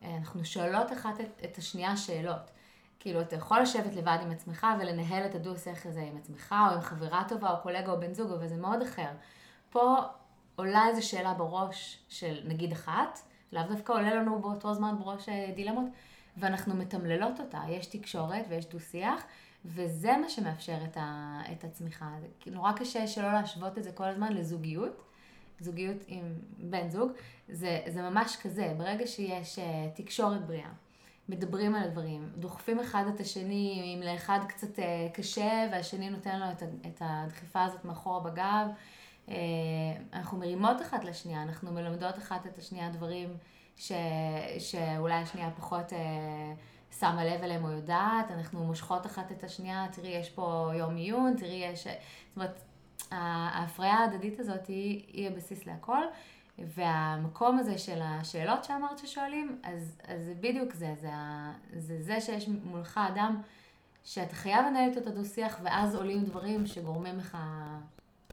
[0.04, 2.52] אנחנו שואלות אחת את, את השנייה שאלות.
[3.00, 6.82] כאילו, אתה יכול לשבת לבד עם עצמך ולנהל את הדו-שיח הזה עם עצמך, או עם
[6.82, 9.10] חברה טובה, או קולגה, או בן זוג, אבל זה מאוד אחר.
[9.70, 9.98] פה
[10.56, 13.20] עולה איזו שאלה בראש של נגיד אחת,
[13.52, 15.86] לאו דווקא עולה לנו באותו זמן בראש אה, דילמות,
[16.38, 17.62] ואנחנו מתמללות אותה.
[17.70, 19.24] יש תקשורת ויש דו-שיח,
[19.66, 22.10] וזה מה שמאפשר את, ה, את הצמיחה.
[22.46, 25.04] זה נורא קשה שלא להשוות את זה כל הזמן לזוגיות.
[25.62, 26.24] זוגיות עם
[26.58, 27.12] בן זוג,
[27.50, 29.62] זה, זה ממש כזה, ברגע שיש uh,
[29.96, 30.70] תקשורת בריאה,
[31.30, 34.82] מדברים על הדברים, דוחפים אחד את השני, אם לאחד קצת uh,
[35.14, 38.68] קשה והשני נותן לו את, את הדחיפה הזאת מאחורה בגב,
[39.30, 39.36] אה,
[40.14, 43.38] אנחנו מרימות אחת לשנייה, אנחנו מלמדות אחת את השנייה דברים
[43.78, 43.92] ש,
[44.60, 46.54] שאולי השנייה פחות אה,
[47.00, 51.36] שמה לב אליהם או יודעת, אנחנו מושכות אחת את השנייה, תראי יש פה יום עיון,
[51.38, 51.84] תראי יש...
[51.84, 52.62] זאת אומרת,
[53.12, 56.04] ההפריה ההדדית הזאת היא, היא הבסיס להכל.
[56.60, 61.10] והמקום הזה של השאלות שאמרת ששואלים, אז, אז זה בדיוק זה, זה,
[61.80, 63.42] זה זה שיש מולך אדם
[64.04, 67.38] שאתה חייב לנהל איתו את הדו-שיח, ואז עולים דברים שגורמים לך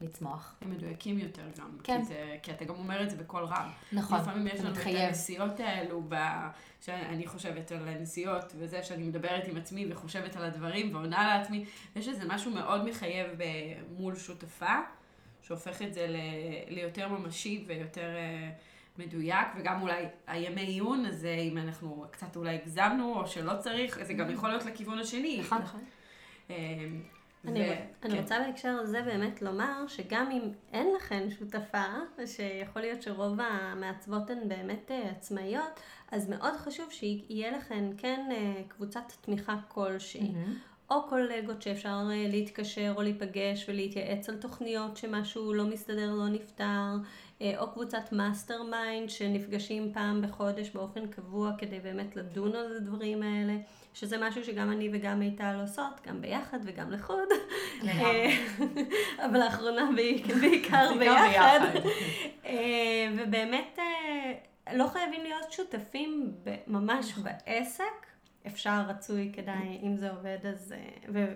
[0.01, 0.55] לצמוח.
[0.61, 1.77] הם מדויקים יותר גם.
[1.83, 1.99] כן.
[2.01, 3.69] כי, זה, כי אתה גם אומר את זה בקול רם.
[3.91, 6.15] נכון, לפעמים יש לנו את הנסיעות האלו, ב...
[6.81, 12.07] שאני חושבת על הנסיעות, וזה שאני מדברת עם עצמי וחושבת על הדברים ועונה לעצמי, יש
[12.07, 13.27] איזה משהו מאוד מחייב
[13.97, 14.75] מול שותפה,
[15.41, 16.15] שהופך את זה ל...
[16.73, 18.15] ליותר ממשי ויותר...
[18.15, 18.51] אה,
[18.99, 24.03] מדויק, וגם אולי הימי עיון, אז אה, אם אנחנו קצת אולי הגזמנו, או שלא צריך,
[24.03, 25.39] זה גם יכול להיות לכיוון השני.
[25.39, 25.81] נכון, נכון.
[27.45, 27.73] אה, אני, ו...
[28.03, 28.21] אני כן.
[28.21, 30.41] רוצה בהקשר הזה באמת לומר שגם אם
[30.73, 31.83] אין לכן שותפה,
[32.25, 35.79] שיכול להיות שרוב המעצבות הן באמת uh, עצמאיות,
[36.11, 40.31] אז מאוד חשוב שיהיה לכן כן uh, קבוצת תמיכה כלשהי.
[40.31, 40.91] Mm-hmm.
[40.93, 46.95] או קולגות שאפשר uh, להתקשר או להיפגש ולהתייעץ על תוכניות שמשהו לא מסתדר, לא נפתר,
[47.57, 53.53] או קבוצת mastermind שנפגשים פעם בחודש באופן קבוע כדי באמת לדון על הדברים האלה.
[53.99, 57.27] שזה משהו שגם אני וגם מיטל עושות, גם ביחד וגם לחוד.
[57.87, 58.25] אה,
[59.25, 59.89] אבל לאחרונה
[60.41, 61.59] בעיקר ביחד.
[62.45, 64.33] אה, ובאמת אה,
[64.73, 66.33] לא חייבים להיות שותפים
[66.67, 67.23] ממש נכון.
[67.23, 68.05] בעסק.
[68.47, 70.73] אפשר, רצוי, כדאי, אם זה עובד אז,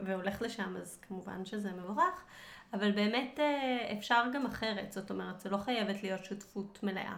[0.06, 2.26] והולך לשם, אז כמובן שזה מבורך.
[2.73, 7.15] אבל באמת אה, אפשר גם אחרת, זאת אומרת, זה לא חייבת להיות שותפות מלאה.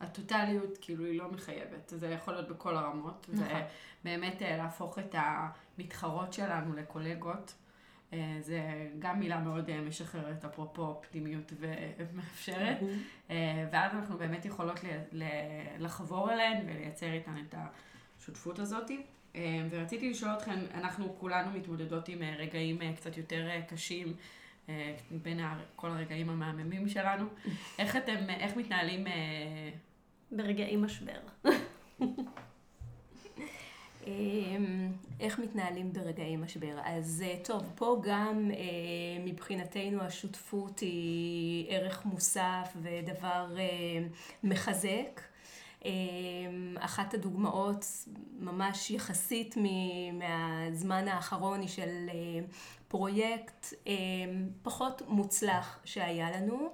[0.00, 3.46] הטוטליות כאילו היא לא מחייבת, זה יכול להיות בכל הרמות, נכון.
[4.00, 7.54] ובאמת אה, להפוך את המתחרות שלנו לקולגות,
[8.12, 11.52] אה, זה גם מילה מאוד אה, משחררת, אפרופו אופטימיות
[11.98, 12.78] ומאפשרת,
[13.70, 14.80] ואז אנחנו באמת יכולות
[15.78, 17.54] לחבור אליהן ולייצר איתן את
[18.18, 18.90] השותפות הזאת.
[19.70, 24.14] ורציתי לשאול אתכם, אנחנו כולנו מתמודדות עם רגעים קצת יותר קשים.
[25.10, 25.40] בין
[25.76, 27.26] כל הרגעים המהממים שלנו.
[27.78, 29.06] איך אתם, איך מתנהלים
[30.32, 31.20] ברגעי משבר.
[34.06, 36.78] אמ, איך מתנהלים ברגעי משבר?
[36.84, 43.64] אז אה, טוב, פה גם אה, מבחינתנו השותפות היא ערך מוסף ודבר אה,
[44.44, 45.20] מחזק.
[45.84, 47.86] אמ, אחת הדוגמאות
[48.38, 49.54] ממש יחסית
[50.12, 52.08] מהזמן האחרון היא של
[52.88, 53.66] פרויקט
[54.62, 56.70] פחות מוצלח שהיה לנו,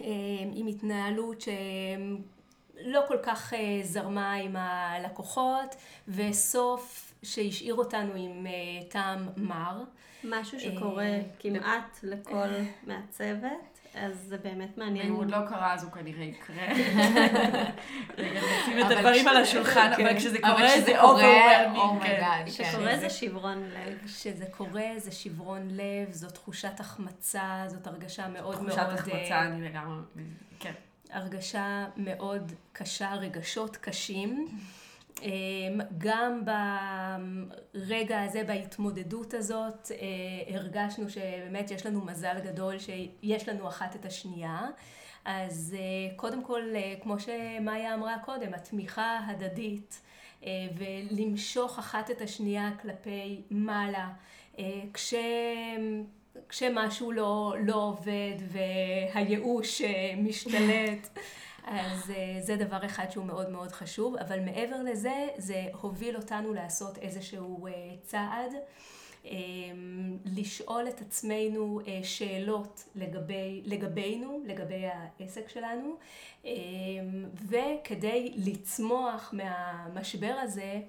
[0.00, 0.06] אה,
[0.54, 1.44] עם התנהלות
[2.82, 5.76] שלא כל כך אה, זרמה עם הלקוחות,
[6.08, 9.82] וסוף שהשאיר אותנו עם אה, טעם מר.
[10.24, 12.48] משהו שקורה אה, כמעט לכל
[12.86, 15.06] מהצוות, אז זה באמת מעניין.
[15.06, 16.66] אם הוא עוד לא קרה, אז הוא כנראה יקרה.
[18.18, 19.92] נשים את הדברים על השולחן.
[19.92, 22.02] אבל כשזה קורה כשזה זה קורה, overwhelming.
[22.02, 22.06] My.
[22.06, 22.64] God, כן.
[22.64, 23.98] כשקורה זה שברון לב.
[24.06, 28.72] כשזה קורה זה שברון לב, זאת תחושת החמצה, זאת הרגשה מאוד מאוד...
[28.72, 30.02] תחושת החמצה, אני לגמרי,
[30.58, 30.72] כן.
[31.12, 34.48] הרגשה מאוד קשה, רגשות קשים.
[35.22, 36.42] אמ, גם
[37.74, 44.04] ברגע הזה, בהתמודדות הזאת, אה, הרגשנו שבאמת יש לנו מזל גדול שיש לנו אחת את
[44.04, 44.66] השנייה.
[45.24, 50.02] אז אה, קודם כל, אה, כמו שמאיה אמרה קודם, התמיכה הדדית
[50.76, 54.08] ולמשוך אחת את השנייה כלפי מעלה,
[54.92, 55.14] כש...
[56.48, 61.18] כשמשהו לא, לא עובד והייאוש אה, משתלט,
[61.64, 66.54] אז אה, זה דבר אחד שהוא מאוד מאוד חשוב, אבל מעבר לזה, זה הוביל אותנו
[66.54, 68.52] לעשות איזשהו אה, צעד,
[69.26, 69.30] אה,
[70.24, 75.96] לשאול את עצמנו שאלות לגבי, לגבינו, לגבי העסק שלנו,
[76.44, 76.50] אה,
[77.34, 80.80] וכדי לצמוח מהמשבר הזה,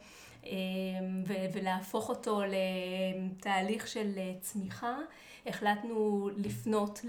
[1.27, 4.97] ו- ולהפוך אותו לתהליך של צמיחה,
[5.45, 7.01] החלטנו לפנות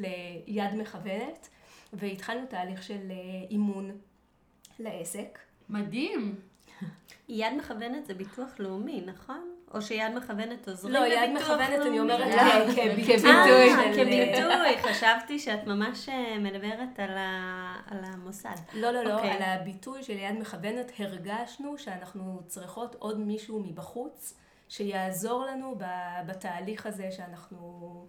[0.47, 1.49] ליד מכוונת,
[1.93, 3.17] והתחלנו תהליך של אה,
[3.51, 3.99] אימון
[4.79, 5.39] לעסק.
[5.69, 6.35] מדהים.
[7.29, 9.51] יד מכוונת זה ביטוח לאומי, נכון?
[9.75, 12.01] או שיד מכוונת עוזרים לא, יד מכוונת, אני?
[12.01, 13.15] אומרת לא, כ- כביטוי.
[13.95, 14.41] כביטוי.
[14.51, 16.99] אה, חשבתי שאת ממש אה, מדברת
[17.87, 18.55] על המוסד.
[18.75, 19.31] לא, לא, לא, אוקיי.
[19.31, 24.35] על הביטוי של יד מכוונת הרגשנו שאנחנו צריכות עוד מישהו מבחוץ
[24.69, 28.07] שיעזור לנו ב- בתהליך הזה שאנחנו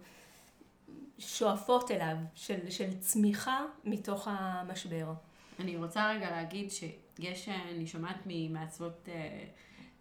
[1.18, 5.12] שואפות אליו, של, של צמיחה מתוך המשבר.
[5.60, 9.44] אני רוצה רגע להגיד שיש, אני שומעת ממעצבות אה,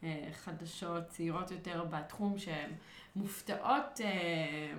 [0.03, 2.71] אה, חדשות, צעירות יותר בתחום, שהן
[3.15, 4.73] מופתעות, אה,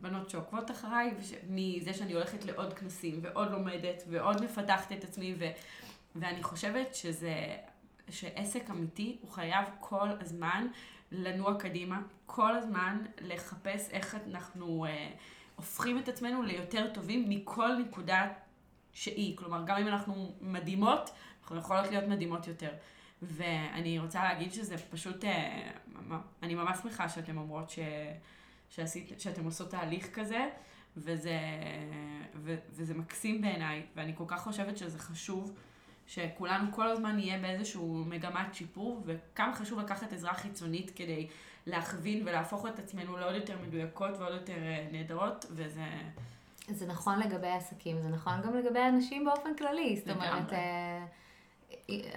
[0.00, 1.14] בנות שעוקבות אחריי,
[1.48, 5.44] מזה שאני הולכת לעוד כנסים, ועוד לומדת, ועוד מפתחת את עצמי, ו,
[6.14, 7.56] ואני חושבת שזה,
[8.10, 10.66] שעסק אמיתי, הוא חייב כל הזמן
[11.12, 15.10] לנוע קדימה, כל הזמן לחפש איך אנחנו אה,
[15.62, 18.28] הופכים את עצמנו ליותר טובים מכל נקודה
[18.92, 19.36] שהיא.
[19.36, 21.10] כלומר, גם אם אנחנו מדהימות,
[21.42, 22.70] אנחנו יכולות להיות מדהימות יותר.
[23.22, 25.70] ואני רוצה להגיד שזה פשוט, אה,
[26.42, 27.78] אני ממש שמחה שאתן אומרות ש,
[28.70, 30.48] שעשית, שאתן עושות תהליך כזה,
[30.96, 31.38] וזה,
[32.34, 35.54] ו, וזה מקסים בעיניי, ואני כל כך חושבת שזה חשוב,
[36.06, 41.28] שכולנו כל הזמן נהיה באיזשהו מגמת שיפור, וכמה חשוב לקחת עזרה חיצונית כדי
[41.66, 45.84] להכווין ולהפוך את עצמנו לעוד יותר מדויקות ועוד יותר אה, נהדרות, וזה...
[46.68, 49.96] זה נכון לגבי עסקים, זה נכון גם לגבי אנשים באופן כללי.
[49.96, 50.56] זאת אומרת, לגמרי.
[50.56, 51.04] אה,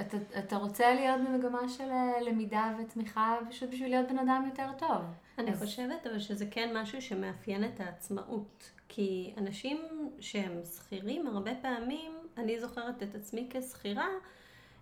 [0.01, 4.69] אתה, אתה רוצה להיות במגמה של אה, למידה ותמיכה פשוט בשביל להיות בן אדם יותר
[4.77, 5.01] טוב.
[5.37, 8.71] אני אז- חושבת אבל שזה כן משהו שמאפיין את העצמאות.
[8.89, 9.77] כי אנשים
[10.19, 14.07] שהם שכירים הרבה פעמים, אני זוכרת את עצמי כשכירה,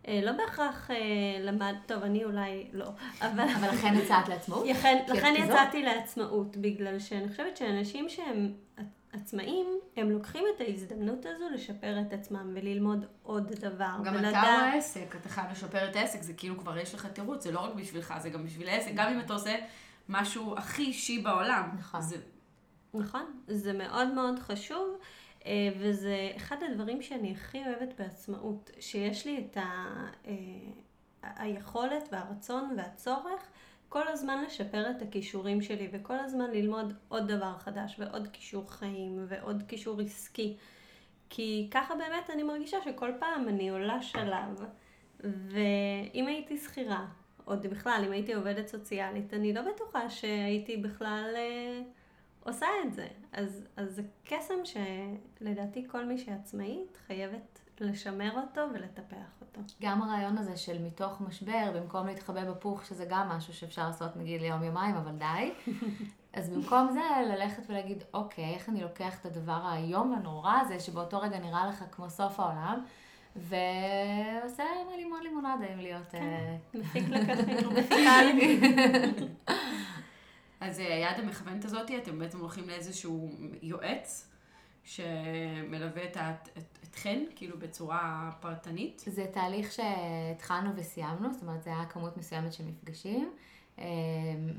[0.08, 0.96] אה, לא בהכרח אה,
[1.42, 2.90] למד, טוב, אני אולי לא,
[3.22, 3.46] אבל...
[3.60, 4.68] אבל לכן יצאת לעצמאות?
[4.68, 5.34] לכן, לכן?
[5.38, 8.54] יצאתי לעצמאות, בגלל שאני חושבת שאנשים שהם
[9.14, 13.96] עצמאים, הם לוקחים את ההזדמנות הזו לשפר את עצמם וללמוד עוד דבר.
[14.04, 17.44] גם אתה הוא העסק, אתה חייב לשפר את העסק, זה כאילו כבר יש לך תירוץ,
[17.44, 19.56] זה לא רק בשבילך, זה גם בשביל העסק, גם אם אתה עושה
[20.10, 21.70] משהו הכי אישי בעולם.
[21.80, 22.02] נכון.
[22.02, 22.18] זה,
[22.94, 24.98] נכון, זה מאוד מאוד חשוב,
[25.80, 29.86] וזה אחד הדברים שאני הכי אוהבת בעצמאות, שיש לי את ה,
[30.28, 30.34] אה,
[31.24, 33.50] היכולת והרצון והצורך
[33.90, 39.26] כל הזמן לשפר את הכישורים שלי וכל הזמן ללמוד עוד דבר חדש ועוד כישור חיים
[39.28, 40.58] ועוד כישור עסקי.
[41.30, 44.64] כי ככה באמת אני מרגישה שכל פעם אני עולה שלב,
[45.20, 47.06] ואם הייתי שכירה,
[47.46, 51.82] עוד בכלל, אם הייתי עובדת סוציאלית, אני לא בטוחה שהייתי בכלל אה,
[52.46, 53.08] עושה את זה.
[53.32, 59.62] אז, אז זה קסם שלדעתי כל מי שעצמאית חייבת לשמר אותו ולטפח אותו.
[59.82, 64.42] גם הרעיון הזה של מתוך משבר, במקום להתחבא בפוך, שזה גם משהו שאפשר לעשות נגיד
[64.42, 65.52] ליום יומיים, אבל די.
[66.34, 71.20] אז במקום זה, ללכת ולהגיד, אוקיי, איך אני לוקח את הדבר האיום והנורא הזה, שבאותו
[71.20, 72.86] רגע נראה לך כמו סוף העולם,
[73.36, 74.64] ועושה
[74.96, 76.12] לימון לימונדה עם להיות...
[76.12, 76.18] כן.
[76.18, 77.58] אה, מפיק לקחים.
[80.64, 84.30] אז אה, היד המכוונת הזאת, אתם בעצם הולכים לאיזשהו יועץ
[84.84, 86.18] שמלווה את,
[86.58, 89.04] את, אתכן, כאילו בצורה פרטנית.
[89.08, 93.32] זה תהליך שהתחלנו וסיימנו, זאת אומרת, זה היה כמות מסוימת של מפגשים,
[93.80, 93.86] אה,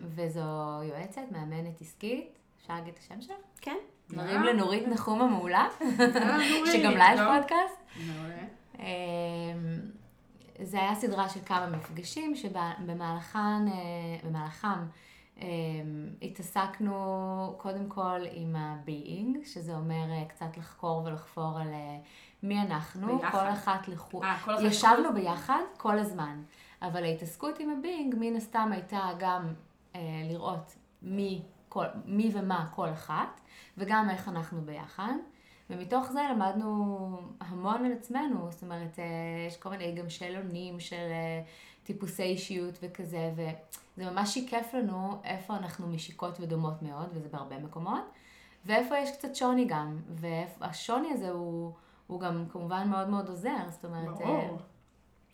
[0.04, 3.34] וזו יועצת, מאמנת עסקית, אפשר להגיד את השם שלה?
[3.60, 3.76] כן.
[4.10, 5.68] נרים לנורית נחום המעולה,
[6.72, 7.20] שגם לה יש?
[7.20, 7.80] פודקאסט.
[8.78, 8.84] אמ,
[10.62, 13.66] זה היה סדרה של כמה מפגשים שבמהלכם
[14.24, 14.86] במהלכם
[16.22, 21.98] התעסקנו קודם כל עם ה-being, שזה אומר אה, קצת לחקור ולחפור על אה,
[22.42, 23.30] מי אנחנו, ביחד.
[23.30, 24.24] כל אחת לחוד.
[24.24, 26.42] אה, כל אחד ישבנו ביחד כל הזמן,
[26.82, 29.54] אבל ההתעסקות עם ה-being מן הסתם הייתה גם
[29.94, 33.40] אה, לראות מי, כל, מי ומה כל אחת,
[33.78, 35.14] וגם איך אנחנו ביחד.
[35.70, 38.98] ומתוך זה למדנו המון על עצמנו, זאת אומרת,
[39.48, 41.08] יש כל מיני גם שאלונים של
[41.84, 48.10] טיפוסי אישיות וכזה, וזה ממש שיקף לנו איפה אנחנו משיקות ודומות מאוד, וזה בהרבה מקומות,
[48.66, 51.72] ואיפה יש קצת שוני גם, והשוני הזה הוא,
[52.06, 54.20] הוא גם כמובן מאוד מאוד עוזר, זאת אומרת...
[54.20, 54.58] אה, ברור.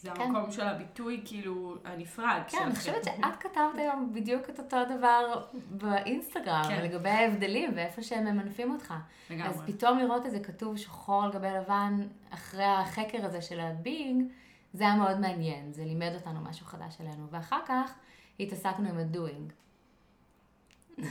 [0.03, 0.23] זה כן.
[0.23, 2.75] המקום של הביטוי, כאילו, הנפרד כן, אני.
[2.75, 6.83] חושבת שאת כתבת היום בדיוק את אותו דבר באינסטגרם, כן.
[6.83, 8.95] לגבי ההבדלים ואיפה שהם ממנפים אותך.
[9.31, 9.49] לגמרי.
[9.49, 14.25] אז פתאום לראות את זה כתוב שחור על גבי לבן, אחרי החקר הזה של הבינג,
[14.73, 17.27] זה היה מאוד מעניין, זה לימד אותנו משהו חדש עלינו.
[17.31, 17.95] ואחר כך
[18.41, 19.53] התעסקנו עם הדוינג.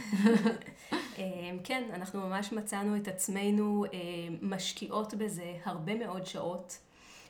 [1.18, 6.80] אמ, כן, אנחנו ממש מצאנו את עצמנו אמ, משקיעות בזה הרבה מאוד שעות.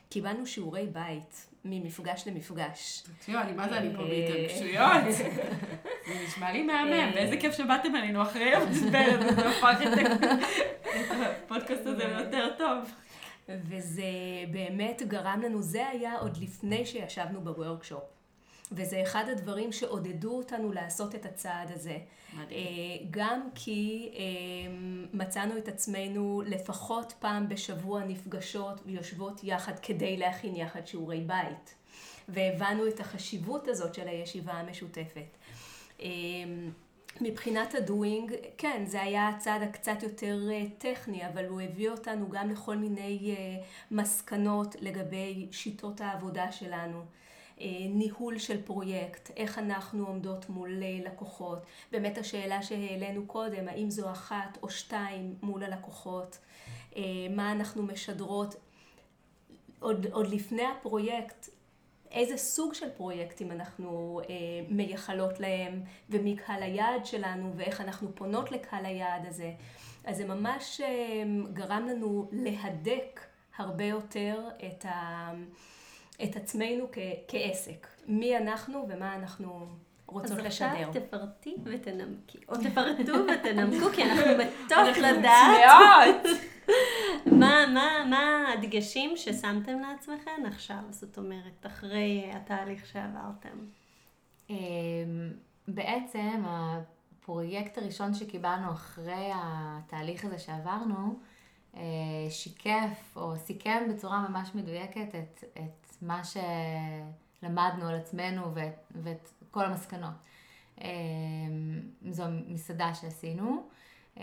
[0.08, 3.02] קיבלנו שיעורי בית ממפגש למפגש.
[3.18, 4.08] תקשיבו, אני מה זה, אני פה אה.
[4.08, 5.14] בהתרגשויות.
[6.06, 12.06] זה נשמע לי מהמם, ואיזה כיף שבאתם אלינו אחרי המשבר זה הפך את הפודקאסט הזה
[12.06, 12.90] ליותר טוב.
[13.62, 14.02] וזה
[14.50, 18.02] באמת גרם לנו, זה היה עוד לפני שישבנו בוורקשופ.
[18.72, 21.98] וזה אחד הדברים שעודדו אותנו לעשות את הצעד הזה.
[22.32, 22.50] מדהים.
[22.50, 24.20] אה, גם כי אה,
[25.12, 31.74] מצאנו את עצמנו לפחות פעם בשבוע נפגשות ויושבות יחד כדי להכין יחד שיעורי בית.
[32.28, 35.36] והבנו את החשיבות הזאת של הישיבה המשותפת.
[37.20, 42.50] מבחינת הדוינג, כן, זה היה הצעד הקצת יותר אה, טכני, אבל הוא הביא אותנו גם
[42.50, 47.04] לכל מיני אה, מסקנות לגבי שיטות העבודה שלנו.
[47.60, 50.70] אה, ניהול של פרויקט, איך אנחנו עומדות מול
[51.04, 51.58] לקוחות.
[51.92, 56.38] באמת השאלה שהעלינו קודם, האם זו אחת או שתיים מול הלקוחות,
[57.30, 58.54] מה אנחנו משדרות.
[59.80, 61.48] עוד, עוד לפני הפרויקט,
[62.10, 64.34] איזה סוג של פרויקטים אנחנו אה,
[64.68, 69.52] מייחלות להם, ומי קהל היעד שלנו, ואיך אנחנו פונות לקהל היעד הזה.
[70.04, 73.20] אז זה ממש אה, גרם לנו להדק
[73.56, 75.30] הרבה יותר את, ה,
[76.22, 76.98] את עצמנו כ,
[77.28, 77.86] כעסק.
[78.06, 79.66] מי אנחנו ומה אנחנו
[80.10, 80.66] רוצות אז לשדר.
[80.66, 86.26] עכשיו תפרטי ותנמקי, או תפרטו ותנמקו, כי אנחנו בתוך לדעת.
[87.40, 93.58] מה, מה, מה הדגשים ששמתם לעצמכם עכשיו, זאת אומרת, אחרי התהליך שעברתם.
[94.50, 94.56] אמ,
[95.68, 101.18] בעצם הפרויקט הראשון שקיבלנו אחרי התהליך הזה שעברנו,
[101.76, 101.82] אה,
[102.30, 109.64] שיקף או סיכם בצורה ממש מדויקת את, את מה שלמדנו על עצמנו ואת, ואת כל
[109.64, 110.14] המסקנות.
[110.80, 110.86] אמ,
[112.10, 113.68] זו מסעדה שעשינו,
[114.16, 114.22] אמ,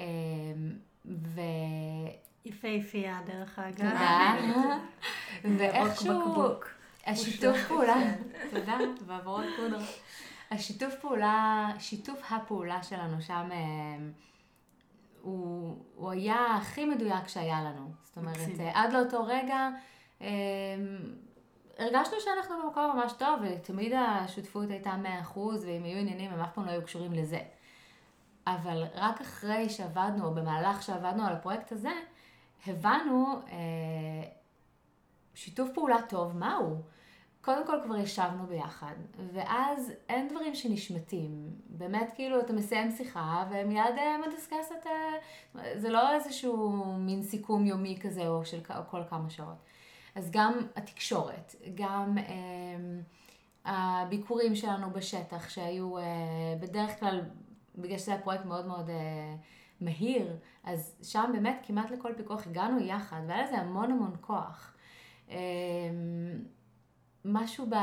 [1.05, 1.41] ו...
[2.45, 3.75] יפהפייה, דרך אגב.
[3.75, 4.35] תודה.
[5.57, 6.53] ואיכשהו...
[7.05, 7.95] השיתוף פעולה,
[8.51, 9.85] תודה, ועברות פודרה.
[10.51, 13.57] השיתוף פעולה, שיתוף הפעולה שלנו שם, אה,
[15.21, 17.91] הוא, הוא היה הכי מדויק שהיה לנו.
[18.03, 18.59] זאת אומרת.
[18.59, 19.69] אה, עד לאותו רגע,
[21.77, 24.95] הרגשנו שאנחנו במקום ממש טוב, ותמיד השותפות הייתה
[25.33, 27.39] 100%, ואם היו עניינים, הם אף פעם לא היו קשורים לזה.
[28.47, 31.91] אבל רק אחרי שעבדנו, או במהלך שעבדנו על הפרויקט הזה,
[32.67, 34.29] הבנו אה,
[35.35, 36.81] שיתוף פעולה טוב, מהו?
[37.41, 38.95] קודם כל כבר ישבנו ביחד,
[39.33, 41.49] ואז אין דברים שנשמטים.
[41.69, 44.87] באמת, כאילו, אתה מסיים שיחה, ומיד אה, מדסקס את...
[44.87, 49.57] אה, זה לא איזשהו מין סיכום יומי כזה, או של או כל כמה שעות.
[50.17, 52.17] אז גם התקשורת, גם...
[52.17, 52.77] אה,
[53.67, 56.03] הביקורים שלנו בשטח, שהיו אה,
[56.59, 57.21] בדרך כלל,
[57.75, 59.35] בגלל שזה היה פרויקט מאוד מאוד אה,
[59.81, 64.73] מהיר, אז שם באמת כמעט לכל פיקוח הגענו יחד, והיה לזה המון המון כוח.
[65.29, 65.37] אה,
[67.25, 67.75] משהו ב,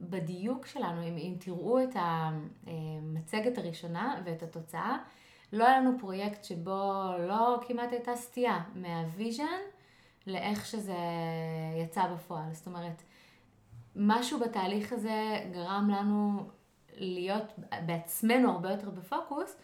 [0.00, 4.96] בדיוק שלנו, אם, אם תראו את המצגת הראשונה ואת התוצאה,
[5.52, 9.60] לא היה לנו פרויקט שבו לא כמעט הייתה סטייה מה vision
[10.26, 10.96] לאיך שזה
[11.84, 12.52] יצא בפועל.
[12.52, 13.02] זאת אומרת,
[13.96, 16.48] משהו בתהליך הזה גרם לנו
[16.96, 17.52] להיות
[17.86, 19.56] בעצמנו הרבה יותר בפוקוס,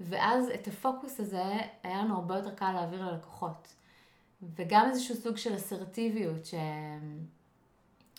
[0.00, 1.44] ואז את הפוקוס הזה
[1.82, 3.74] היה לנו הרבה יותר קל להעביר ללקוחות.
[4.42, 6.44] וגם איזשהו סוג של אסרטיביות,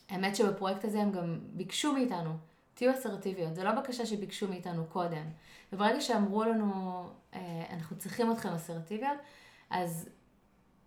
[0.09, 2.33] שהאמת שבפרויקט הזה הם גם ביקשו מאיתנו,
[2.73, 5.25] תהיו אסרטיביות, זה לא בקשה שביקשו מאיתנו קודם.
[5.73, 9.17] וברגע שאמרו לנו, אה, אנחנו צריכים אתכם אסרטיביות,
[9.69, 10.09] אז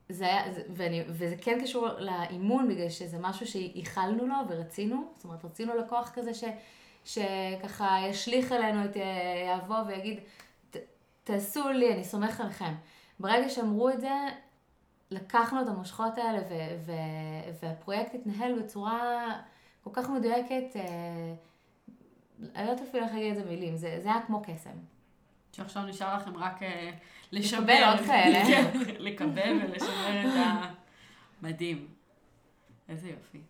[0.09, 0.45] זה היה,
[0.75, 6.11] ואני, וזה כן קשור לאימון, בגלל שזה משהו שייחלנו לו ורצינו, זאת אומרת, רצינו לקוח
[6.15, 6.45] כזה ש,
[7.05, 8.97] שככה ישליך אלינו את,
[9.57, 10.19] יבוא ויגיד,
[11.25, 12.75] תעשו לי, אני סומך עליכם.
[13.21, 14.13] ברגע שאמרו את זה,
[15.11, 16.55] לקחנו את המושכות האלה, ו,
[16.87, 16.93] ו,
[17.63, 19.27] והפרויקט התנהל בצורה
[19.85, 21.35] כל כך מדויקת, אה,
[22.55, 24.71] אני לא יודעת אפילו איך להגיד את זה במילים, זה, זה היה כמו קסם.
[25.53, 26.61] שעכשיו נשאר לכם רק
[27.37, 27.41] אה.
[27.41, 28.45] לקבל עוד כאלה.
[28.49, 30.47] כן, לקבל ולשמר את
[31.43, 31.89] המדהים.
[32.89, 33.41] איזה יופי.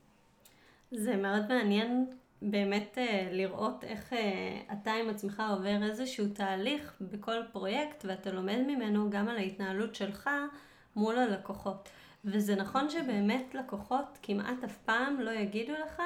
[0.90, 2.06] זה מאוד מעניין
[2.42, 8.58] באמת אה, לראות איך אה, אתה עם עצמך עובר איזשהו תהליך בכל פרויקט ואתה לומד
[8.66, 10.30] ממנו גם על ההתנהלות שלך
[10.96, 11.88] מול הלקוחות.
[12.24, 16.02] וזה נכון שבאמת לקוחות כמעט אף פעם לא יגידו לך,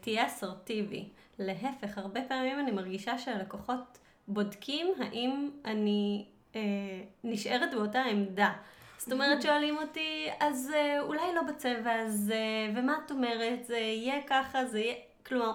[0.00, 1.08] תהיה אסרטיבי.
[1.38, 3.98] להפך, הרבה פעמים אני מרגישה שהלקוחות
[4.30, 6.24] בודקים האם אני
[6.56, 6.60] אה,
[7.24, 8.52] נשארת באותה עמדה.
[8.98, 14.22] זאת אומרת, שואלים אותי, אז אה, אולי לא בצבע הזה, ומה את אומרת, זה יהיה
[14.26, 14.94] ככה, זה יהיה...
[15.26, 15.52] כלומר,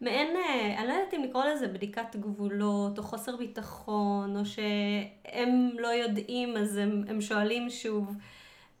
[0.00, 5.70] מעין, אה, אני לא יודעת אם לקרוא לזה בדיקת גבולות, או חוסר ביטחון, או שהם
[5.78, 8.16] לא יודעים, אז הם, הם שואלים שוב.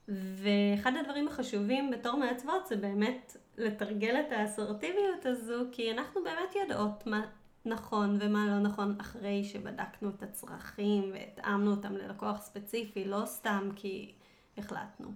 [0.08, 7.06] ואחד הדברים החשובים בתור מעצבות זה באמת לתרגל את האסרטיביות הזו, כי אנחנו באמת יודעות
[7.06, 7.22] מה,
[7.64, 14.12] נכון ומה לא נכון אחרי שבדקנו את הצרכים והתאמנו אותם ללקוח ספציפי, לא סתם כי
[14.58, 15.12] החלטנו.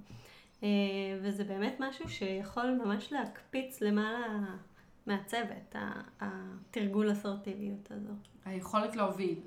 [0.62, 0.68] אה,
[1.22, 4.26] וזה באמת משהו שיכול ממש להקפיץ למעלה
[5.06, 5.74] מהצוות,
[6.20, 8.12] התרגול אסרטיביות הזו.
[8.44, 9.40] היכולת להוביל.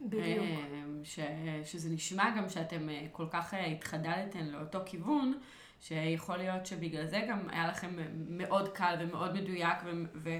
[0.00, 0.44] בדיוק.
[0.44, 1.20] אה, ש,
[1.64, 5.38] שזה נשמע גם שאתם אה, כל כך התחדדתם לאותו כיוון,
[5.80, 7.96] שיכול להיות שבגלל זה גם היה לכם
[8.28, 9.90] מאוד קל ומאוד מדויק ו...
[10.14, 10.38] ו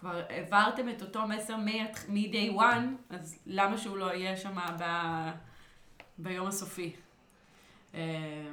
[0.00, 4.84] כבר העברתם את אותו מסר מ-day one, אז למה שהוא לא יהיה שם ב...
[6.18, 6.92] ביום הסופי?
[7.94, 8.52] אה,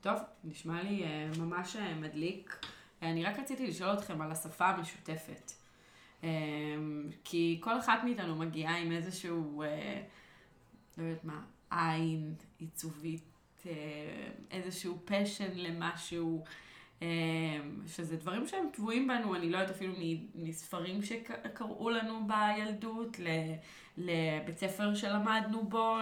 [0.00, 2.66] טוב, נשמע לי אה, ממש אה, מדליק.
[3.02, 5.52] אני רק רציתי לשאול אתכם על השפה המשותפת.
[7.24, 9.62] כי כל אחת מאיתנו מגיעה עם איזשהו,
[10.98, 13.64] לא יודעת מה, עין עיצובית,
[14.50, 16.44] איזשהו פשן למשהו.
[17.02, 17.06] אמ,
[17.86, 19.94] שזה דברים שהם טבועים בנו, אני לא יודעת אפילו
[20.34, 23.16] מספרים שקראו לנו בילדות,
[23.96, 25.96] לבית ספר שלמדנו בו.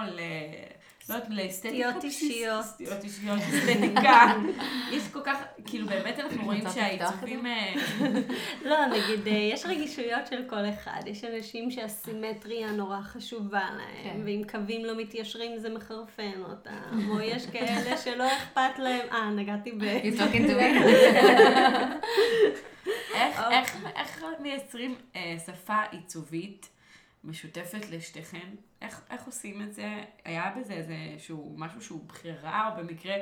[1.09, 1.75] לא יודעת, לאסתטיקה.
[1.75, 2.65] סטיות אישיות.
[2.65, 4.33] סטיות אישיות, אסתטיקה.
[4.97, 7.47] יש כל כך, כאילו באמת אנחנו רואים שהעיצובים...
[7.47, 7.75] אה,
[8.71, 11.01] לא, נגיד, אה, יש רגישויות של כל אחד.
[11.07, 14.21] יש אנשים שהסימטריה נורא חשובה להם, כן.
[14.25, 19.73] ואם קווים לא מתיישרים זה מחרפן אותם, או יש כאלה שלא אכפת להם, אה, נגעתי
[19.73, 19.83] ב...
[23.97, 26.76] איך מייצרים אה, שפה עיצובית?
[27.27, 28.49] משותפת לשתיכן.
[28.83, 30.05] איך, איך עושים את זה?
[30.25, 33.15] היה בזה איזשהו משהו שהוא בחירה, או במקרה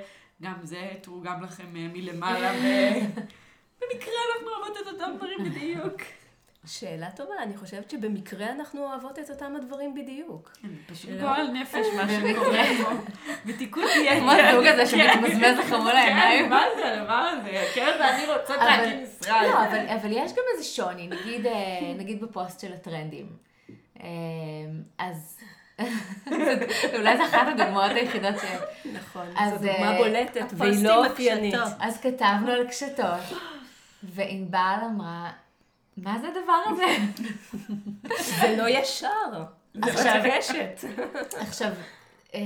[0.42, 6.02] גם זה תורגם לכם אה, מלמעלה, ובמקרה אנחנו אוהבות את אותם דברים בדיוק.
[6.66, 10.50] שאלה טובה, אני חושבת שבמקרה אנחנו אוהבות את אותם הדברים בדיוק.
[10.62, 11.10] כן, פשוט.
[11.20, 12.90] גועל נפש מה שקורה פה.
[13.46, 14.20] בתיקון יתר.
[14.20, 16.44] כמו הזוג הזה שמתמזמז לך מול העיניים.
[16.44, 17.64] כן, מה זה הדבר הזה?
[17.74, 19.42] קרן ואני רוצות להקים משרד.
[19.42, 21.10] לא, אבל יש גם איזה שוני,
[21.44, 23.26] אה, נגיד בפוסט של הטרנדים.
[24.04, 25.38] אמ, אז
[26.98, 28.44] אולי זו אחת הדוגמאות היחידות ש...
[28.92, 31.54] נכון, זו דוגמה אה, בולטת והיא לא אופיינית.
[31.80, 33.38] אז כתבנו על קשתות,
[34.02, 35.30] וענבל אמרה,
[35.96, 36.84] מה זה הדבר הזה?
[38.40, 39.44] זה לא ישר,
[39.74, 40.84] זה עכשיו רשת.
[41.36, 41.70] עכשיו,
[42.34, 42.40] אמ,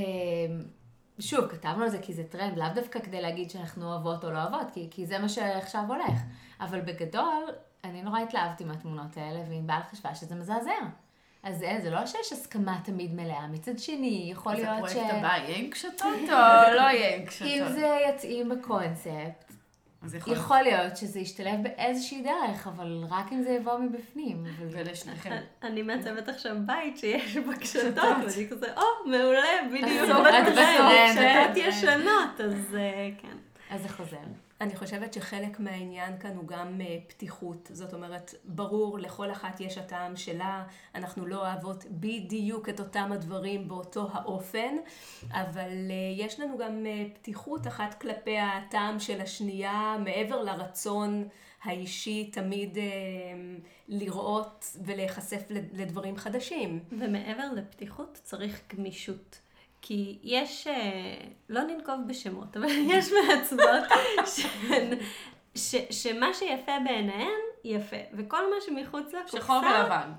[1.20, 4.38] שוב, כתבנו על זה כי זה טרנד, לאו דווקא כדי להגיד שאנחנו אוהבות או לא
[4.38, 6.20] אוהבות, כי, כי זה מה שעכשיו הולך.
[6.60, 7.44] אבל בגדול,
[7.84, 10.70] אני נורא התלהבתי מהתמונות האלה, וענבל חשבה שזה מזעזע.
[11.48, 13.46] אז זה, זה לא שיש הסכמה תמיד מלאה.
[13.46, 14.92] מצד שני, יכול אז להיות ש...
[14.96, 17.48] הפרויקט הבא יהיה עם קשתות או לא יהיה עם קשתות?
[17.48, 19.52] אם זה יתאים בקונספט,
[20.02, 20.44] אז יכול להיות.
[20.44, 24.44] יכול להיות שזה ישתלב באיזושהי דרך, אבל רק אם זה יבוא מבפנים.
[24.70, 25.36] ולשניכם.
[25.62, 30.26] אני מעצבת עכשיו בית שיש בו קשתות, ואני כזה, או, מעולה, בדיוק קשתות
[31.50, 33.36] את- ישנות, אז אה, כן.
[33.70, 34.16] אז זה חוזר.
[34.60, 37.70] אני חושבת שחלק מהעניין כאן הוא גם אה, פתיחות.
[37.72, 43.68] זאת אומרת, ברור, לכל אחת יש הטעם שלה, אנחנו לא אוהבות בדיוק את אותם הדברים
[43.68, 44.76] באותו האופן,
[45.30, 51.28] אבל אה, יש לנו גם אה, פתיחות אחת כלפי הטעם של השנייה, מעבר לרצון
[51.62, 52.78] האישי תמיד
[53.88, 56.80] לראות ולהיחשף לדברים חדשים.
[56.92, 59.40] ומעבר לפתיחות צריך גמישות.
[59.82, 61.14] כי יש, אה,
[61.48, 63.84] לא ננקוב בשמות, אבל יש מעצבות
[64.26, 64.98] שהן,
[65.54, 67.96] ש, שמה שיפה בעיניהן, יפה.
[68.12, 70.12] וכל מה שמחוץ לקופסה, שחור ולבן.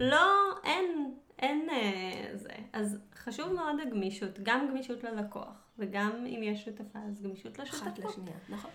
[0.00, 2.52] לא, אין, אין אה, זה.
[2.72, 8.04] אז חשוב מאוד הגמישות, גם גמישות ללקוח, וגם אם יש שותפה, אז גמישות אחת לשותפות.
[8.04, 8.70] לשנייה, נכון.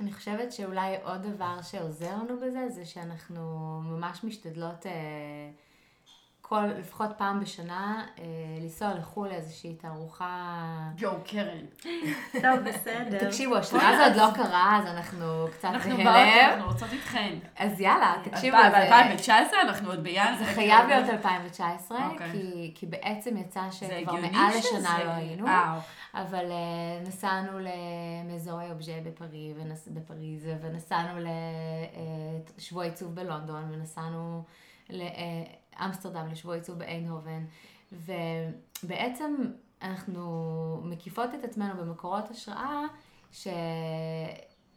[0.00, 3.40] אני חושבת שאולי עוד דבר שעוזר לנו בזה, זה שאנחנו
[3.84, 4.92] ממש משתדלות אה,
[6.52, 8.24] כל, לפחות פעם בשנה, אה,
[8.60, 10.58] לנסוע לחו"ל לאיזושהי תערוכה.
[10.98, 11.64] יואו, קרן.
[12.32, 13.18] טוב, בסדר.
[13.26, 16.50] תקשיבו, השנה זה עוד לא קרה, אז אנחנו קצת אנחנו באות, בהלם.
[16.52, 17.34] אנחנו רוצות איתכן.
[17.58, 20.36] אז יאללה, תקשיבו, זה, ב-2019 אנחנו עוד בינואר.
[20.38, 22.32] זה חייב להיות 2019, אוקיי.
[22.32, 25.46] כי, כי בעצם יצא זה שכבר מעל לשנה לא היינו.
[25.46, 25.78] אה,
[26.14, 31.20] אבל uh, נסענו למזורי אובז'ה בפריז, ונס, בפריז, ונסענו
[32.58, 34.42] לשבוע עיצוב בלונדון, ונסענו
[34.90, 35.61] לאמסטרדם
[36.30, 37.44] לשבוע עיצוב באיינהובן,
[37.92, 39.34] ובעצם
[39.82, 42.82] אנחנו מקיפות את עצמנו במקורות השראה
[43.32, 43.48] ש...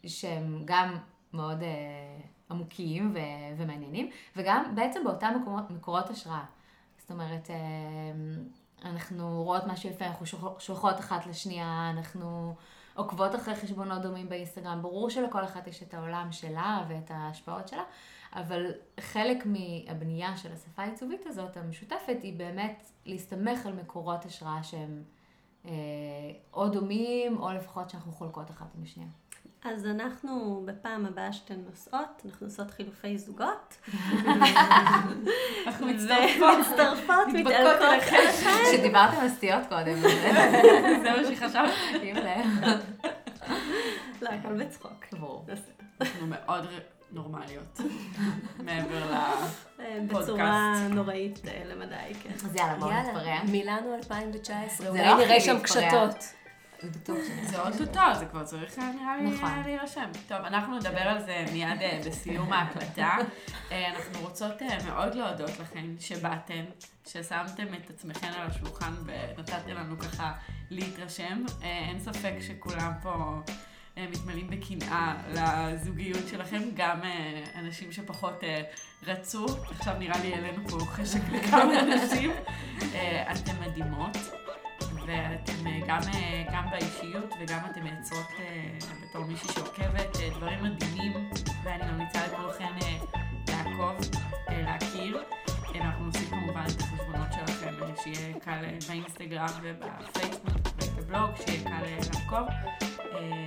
[0.06, 0.98] שהם גם
[1.32, 1.64] מאוד uh,
[2.50, 3.18] עמוקים ו...
[3.56, 6.44] ומעניינים, וגם בעצם באותם מקומות, מקורות השראה.
[6.98, 7.56] זאת אומרת, אה,
[8.84, 12.54] אנחנו רואות משהו יפה, אנחנו שולח- שולחות אחת לשנייה, אנחנו
[12.94, 14.82] עוקבות אחרי חשבונות דומים באינסטגרם.
[14.82, 17.82] ברור שלכל אחת יש את העולם שלה ואת ההשפעות שלה,
[18.36, 18.70] אבל
[19.00, 25.02] חלק מהבנייה של השפה העיצובית הזאת, המשותפת, היא באמת להסתמך על מקורות השראה שהם
[25.66, 25.70] אה,
[26.54, 29.08] או דומים, או לפחות שאנחנו חולקות אחת עם השנייה.
[29.64, 33.76] אז אנחנו, בפעם הבאה שאתן נוסעות, אנחנו עושות חילופי זוגות.
[35.66, 36.58] אנחנו מצטרפות.
[37.28, 37.82] מתבדקות מתעלקות.
[37.82, 38.16] אליכם.
[38.64, 40.00] כשדיברתם על סטיות קודם,
[41.02, 42.12] זה מה שחשבתי.
[44.22, 45.04] לא, הכל בצחוק.
[45.12, 45.46] ברור.
[46.00, 46.66] אנחנו מאוד
[47.12, 47.80] נורמליות.
[48.58, 49.14] מעבר ל...
[49.80, 52.30] אה, בצורה נוראית אה, למדי, כן.
[52.34, 53.42] אז יאללה, בואו נתפרע.
[53.48, 55.58] מילאנו 2019, זה אולי לא נראה שם.
[55.62, 56.24] קשתות.
[56.82, 58.14] זה בטוח שאני...
[58.18, 59.50] זה כבר צריך אה, נראה לי נכון.
[59.64, 60.10] להירשם.
[60.28, 63.16] טוב, אנחנו נדבר על זה מיד בסיום ההקלטה.
[63.70, 66.64] אנחנו רוצות מאוד להודות לכן שבאתן,
[67.06, 70.32] ששמתם את עצמכן על השולחן ונתתם לנו ככה
[70.70, 71.44] להתרשם.
[71.62, 73.40] אין ספק שכולם פה
[73.96, 78.62] מתמלאים בקנאה לזוגיות שלכם, גם אה, אנשים שפחות אה,
[79.06, 79.46] רצו.
[79.70, 82.30] עכשיו נראה לי העלינו פה חשק לכמה אנשים.
[82.94, 84.16] אה, אתן מדהימות.
[85.06, 86.00] ואתם גם,
[86.52, 88.26] גם באישיות וגם אתם מייצרות
[89.02, 91.30] בתור מישהי שעוקבת דברים מדהימים
[91.64, 92.74] ואני ממליצה לכולכם
[93.48, 94.10] לעקוב,
[94.48, 95.22] להכיר.
[95.74, 100.65] אנחנו נוסיף כמובן את החשבונות שלכם שיהיה קל באינסטגרם ובפייסבוק
[100.96, 102.48] ובבלוג, שיהיה קל אה, לעקוב.
[103.14, 103.44] אה,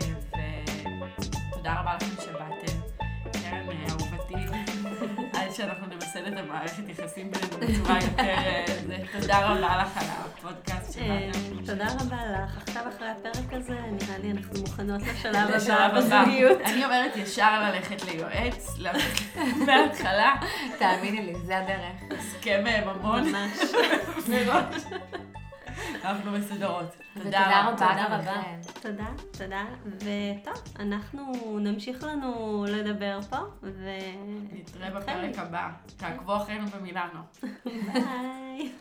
[1.51, 2.79] ותודה רבה לכם שבאתם.
[3.31, 4.57] קרן אה, אהובתי,
[5.33, 9.19] עד שאנחנו נמסד את המערכת יחסים בינינו בצורה יותר...
[9.21, 11.65] תודה רבה לך על הפודקאסט שבאתם.
[11.65, 12.57] תודה רבה לך.
[12.67, 15.97] עכשיו אחרי הפרק הזה, נראה לי אנחנו מוכנות לשלב הבא.
[15.97, 16.61] בזוגיות.
[16.65, 18.77] אני אומרת ישר ללכת ליועץ,
[19.65, 20.35] מההתחלה,
[20.79, 22.19] תאמיני לי, זה הדרך.
[22.19, 23.59] הסכם ממון ממש.
[26.05, 26.97] אנחנו מסודרות.
[27.15, 28.41] ותודה רבה תודה רבה.
[28.81, 29.65] תודה, תודה.
[29.85, 33.89] וטוב, אנחנו נמשיך לנו לדבר פה, ו...
[34.51, 35.69] נתראה בפרק הבא.
[35.97, 37.19] תעקבו אחרינו במילאנו.
[37.65, 38.71] ביי.